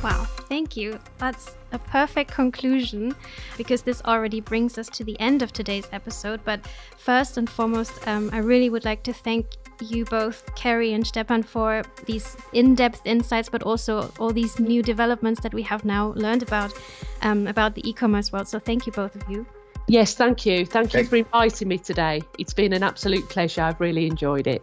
Wow, 0.02 0.24
thank 0.48 0.78
you. 0.78 0.98
That's 1.18 1.56
a 1.72 1.78
perfect 1.78 2.30
conclusion 2.30 3.14
because 3.58 3.82
this 3.82 4.00
already 4.06 4.40
brings 4.40 4.78
us 4.78 4.88
to 4.88 5.04
the 5.04 5.18
end 5.20 5.42
of 5.42 5.52
today's 5.52 5.86
episode. 5.92 6.40
But 6.44 6.66
first 6.96 7.36
and 7.36 7.48
foremost, 7.48 8.08
um, 8.08 8.30
I 8.32 8.38
really 8.38 8.70
would 8.70 8.86
like 8.86 9.02
to 9.02 9.12
thank 9.12 9.46
you 9.80 10.06
both, 10.06 10.42
Carrie 10.56 10.94
and 10.94 11.06
Stepan, 11.06 11.42
for 11.42 11.82
these 12.06 12.34
in 12.54 12.74
depth 12.74 13.02
insights, 13.04 13.50
but 13.50 13.62
also 13.62 14.10
all 14.18 14.32
these 14.32 14.58
new 14.58 14.82
developments 14.82 15.42
that 15.42 15.52
we 15.52 15.62
have 15.62 15.84
now 15.84 16.14
learned 16.16 16.42
about 16.42 16.72
um, 17.20 17.46
about 17.46 17.74
the 17.74 17.86
e 17.88 17.92
commerce 17.92 18.32
world. 18.32 18.48
So 18.48 18.58
thank 18.58 18.86
you, 18.86 18.92
both 18.92 19.14
of 19.14 19.30
you. 19.30 19.44
Yes, 19.86 20.14
thank 20.14 20.46
you. 20.46 20.64
Thank 20.64 20.94
you 20.94 21.04
for 21.04 21.16
inviting 21.16 21.68
me 21.68 21.76
today. 21.76 22.22
It's 22.38 22.54
been 22.54 22.72
an 22.72 22.82
absolute 22.82 23.28
pleasure. 23.28 23.62
I've 23.62 23.80
really 23.80 24.06
enjoyed 24.06 24.46
it. 24.46 24.62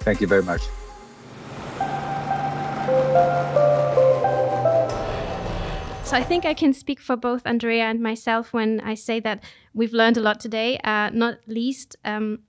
Thank 0.00 0.22
you 0.22 0.26
very 0.26 0.42
much. 0.42 0.62
So 6.10 6.16
I 6.16 6.24
think 6.24 6.44
I 6.44 6.54
can 6.54 6.72
speak 6.72 6.98
for 6.98 7.14
both 7.14 7.46
Andrea 7.46 7.84
and 7.84 8.00
myself 8.02 8.52
when 8.52 8.80
I 8.80 8.94
say 8.94 9.20
that 9.20 9.44
we've 9.74 9.92
learned 9.92 10.16
a 10.16 10.20
lot 10.20 10.40
today, 10.40 10.76
uh, 10.78 11.10
not 11.10 11.38
least 11.46 11.94
um, 12.04 12.40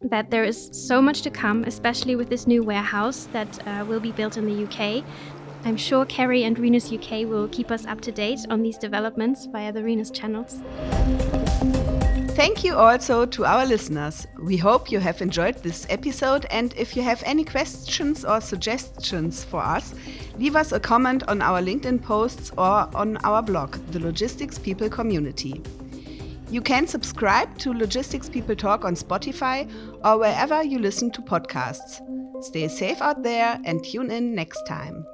that 0.00 0.30
there 0.30 0.44
is 0.44 0.70
so 0.72 1.02
much 1.02 1.20
to 1.24 1.30
come, 1.30 1.64
especially 1.64 2.16
with 2.16 2.30
this 2.30 2.46
new 2.46 2.62
warehouse 2.62 3.28
that 3.34 3.68
uh, 3.68 3.84
will 3.86 4.00
be 4.00 4.12
built 4.12 4.38
in 4.38 4.46
the 4.46 4.64
UK. 4.64 5.04
I'm 5.66 5.76
sure 5.76 6.06
Carrie 6.06 6.44
and 6.44 6.56
Rhenus 6.56 6.90
UK 6.90 7.28
will 7.28 7.48
keep 7.48 7.70
us 7.70 7.84
up 7.84 8.00
to 8.00 8.12
date 8.12 8.46
on 8.48 8.62
these 8.62 8.78
developments 8.78 9.44
via 9.44 9.70
the 9.74 9.80
Rhenus 9.80 10.10
channels. 10.10 10.62
Thank 12.34 12.64
you 12.64 12.74
also 12.74 13.26
to 13.26 13.44
our 13.44 13.66
listeners. 13.66 14.26
We 14.42 14.56
hope 14.56 14.90
you 14.90 14.98
have 15.00 15.20
enjoyed 15.20 15.56
this 15.56 15.86
episode, 15.90 16.46
and 16.50 16.72
if 16.78 16.96
you 16.96 17.02
have 17.02 17.22
any 17.26 17.44
questions 17.44 18.24
or 18.24 18.40
suggestions 18.40 19.44
for 19.44 19.60
us, 19.62 19.94
leave 20.38 20.56
us 20.56 20.72
a 20.72 20.80
comment 20.80 21.22
on 21.28 21.42
our 21.42 21.60
LinkedIn 21.60 22.02
posts 22.02 22.50
or 22.56 22.88
on 22.96 23.18
our 23.18 23.42
blog, 23.42 23.74
The 23.92 24.00
Logistics 24.00 24.58
People 24.58 24.88
Community. 24.88 25.62
You 26.50 26.62
can 26.62 26.86
subscribe 26.86 27.58
to 27.58 27.72
Logistics 27.72 28.30
People 28.30 28.56
Talk 28.56 28.84
on 28.84 28.94
Spotify 28.94 29.70
or 30.02 30.18
wherever 30.18 30.62
you 30.62 30.78
listen 30.78 31.10
to 31.12 31.22
podcasts. 31.22 32.00
Stay 32.42 32.66
safe 32.66 33.00
out 33.02 33.22
there 33.22 33.60
and 33.64 33.84
tune 33.84 34.10
in 34.10 34.34
next 34.34 34.66
time. 34.66 35.04